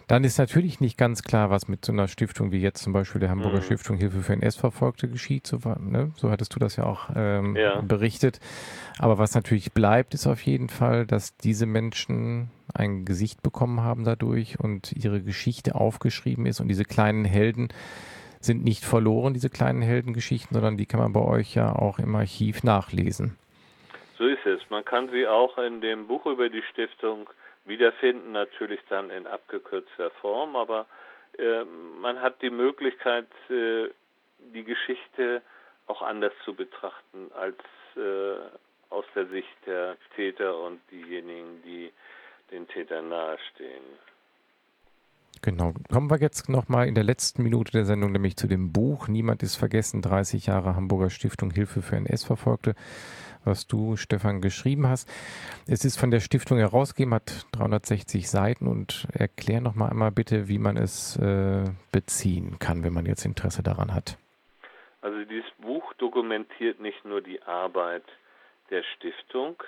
[0.10, 3.22] Dann ist natürlich nicht ganz klar, was mit so einer Stiftung wie jetzt zum Beispiel
[3.22, 3.62] der Hamburger mhm.
[3.62, 5.46] Stiftung Hilfe für NS-Verfolgte geschieht.
[5.46, 6.12] So, ne?
[6.16, 7.80] so, hattest du das ja auch ähm, ja.
[7.82, 8.40] berichtet.
[8.98, 14.04] Aber was natürlich bleibt, ist auf jeden Fall, dass diese Menschen ein Gesicht bekommen haben
[14.04, 17.68] dadurch und ihre Geschichte aufgeschrieben ist und diese kleinen Helden
[18.40, 22.16] sind nicht verloren, diese kleinen Heldengeschichten, sondern die kann man bei euch ja auch im
[22.16, 23.38] Archiv nachlesen.
[24.18, 24.60] So ist es.
[24.72, 27.30] Man kann sie auch in dem Buch über die Stiftung
[27.66, 30.86] wiederfinden, natürlich dann in abgekürzter Form, aber
[31.38, 31.64] äh,
[32.02, 33.90] man hat die Möglichkeit, äh,
[34.54, 35.42] die Geschichte
[35.88, 37.58] auch anders zu betrachten als
[37.96, 38.40] äh,
[38.90, 41.92] aus der Sicht der Täter und diejenigen, die
[42.52, 43.84] den Tätern nahestehen.
[45.42, 45.74] Genau.
[45.92, 49.42] Kommen wir jetzt nochmal in der letzten Minute der Sendung nämlich zu dem Buch Niemand
[49.42, 52.76] ist vergessen, 30 Jahre Hamburger Stiftung Hilfe für NS-Verfolgte,
[53.46, 55.10] was du, Stefan, geschrieben hast.
[55.68, 60.60] Es ist von der Stiftung herausgegeben, hat 360 Seiten und erklär nochmal einmal bitte, wie
[60.60, 64.18] man es äh, beziehen kann, wenn man jetzt Interesse daran hat.
[65.02, 68.04] Also dieses Buch dokumentiert nicht nur die Arbeit
[68.70, 69.62] der Stiftung,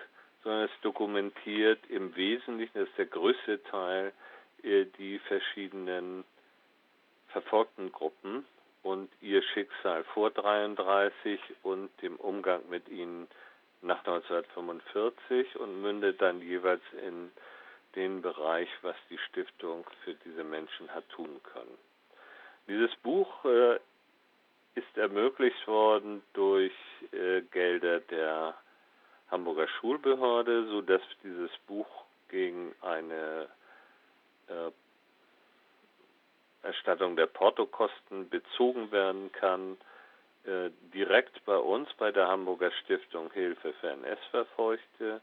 [0.43, 4.11] sondern es dokumentiert im Wesentlichen, das ist der größte Teil,
[4.63, 6.23] äh, die verschiedenen
[7.29, 8.45] verfolgten Gruppen
[8.83, 13.27] und ihr Schicksal vor 33 und dem Umgang mit ihnen
[13.81, 17.31] nach 1945 und mündet dann jeweils in
[17.95, 21.77] den Bereich, was die Stiftung für diese Menschen hat tun können.
[22.67, 23.79] Dieses Buch äh,
[24.75, 26.73] ist ermöglicht worden durch
[27.11, 28.55] äh, Gelder der
[29.29, 33.49] Hamburger Schulbehörde, sodass dieses Buch gegen eine
[34.47, 34.71] äh,
[36.63, 39.77] Erstattung der Portokosten bezogen werden kann,
[40.45, 45.21] äh, direkt bei uns bei der Hamburger Stiftung Hilfe für NS-Verfolgte.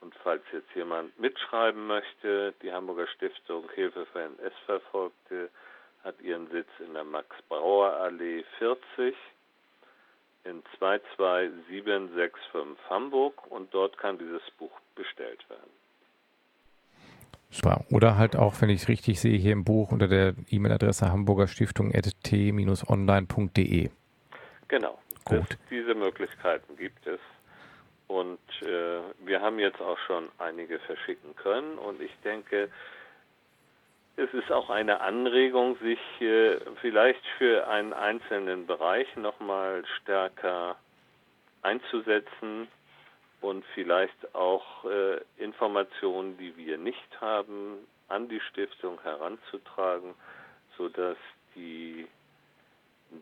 [0.00, 5.50] Und falls jetzt jemand mitschreiben möchte, die Hamburger Stiftung Hilfe für NS-Verfolgte
[6.02, 9.14] hat ihren Sitz in der Max-Brauer-Allee 40
[10.44, 15.68] in 22765 Hamburg und dort kann dieses Buch bestellt werden.
[17.50, 17.84] Super.
[17.90, 23.90] Oder halt auch, wenn ich es richtig sehe, hier im Buch unter der E-Mail-Adresse hamburgerstiftung.t-online.de.
[24.70, 25.00] Genau.
[25.24, 25.40] Gut.
[25.40, 27.18] Das, diese Möglichkeiten gibt es.
[28.06, 31.76] Und äh, wir haben jetzt auch schon einige verschicken können.
[31.76, 32.70] Und ich denke,
[34.16, 40.76] es ist auch eine Anregung, sich äh, vielleicht für einen einzelnen Bereich nochmal stärker
[41.62, 42.68] einzusetzen
[43.40, 50.14] und vielleicht auch äh, Informationen, die wir nicht haben, an die Stiftung heranzutragen,
[50.76, 51.16] sodass
[51.56, 52.06] die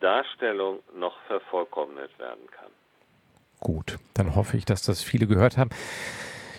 [0.01, 2.70] Darstellung noch vervollkommnet werden kann.
[3.61, 5.70] Gut, dann hoffe ich, dass das viele gehört haben.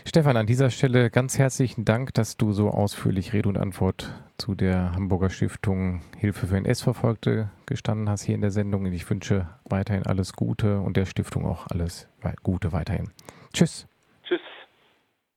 [0.05, 4.55] Stefan, an dieser Stelle ganz herzlichen Dank, dass du so ausführlich Rede und Antwort zu
[4.55, 8.85] der Hamburger Stiftung Hilfe für NS-Verfolgte gestanden hast hier in der Sendung.
[8.87, 12.07] Ich wünsche weiterhin alles Gute und der Stiftung auch alles
[12.43, 13.11] Gute weiterhin.
[13.53, 13.88] Tschüss.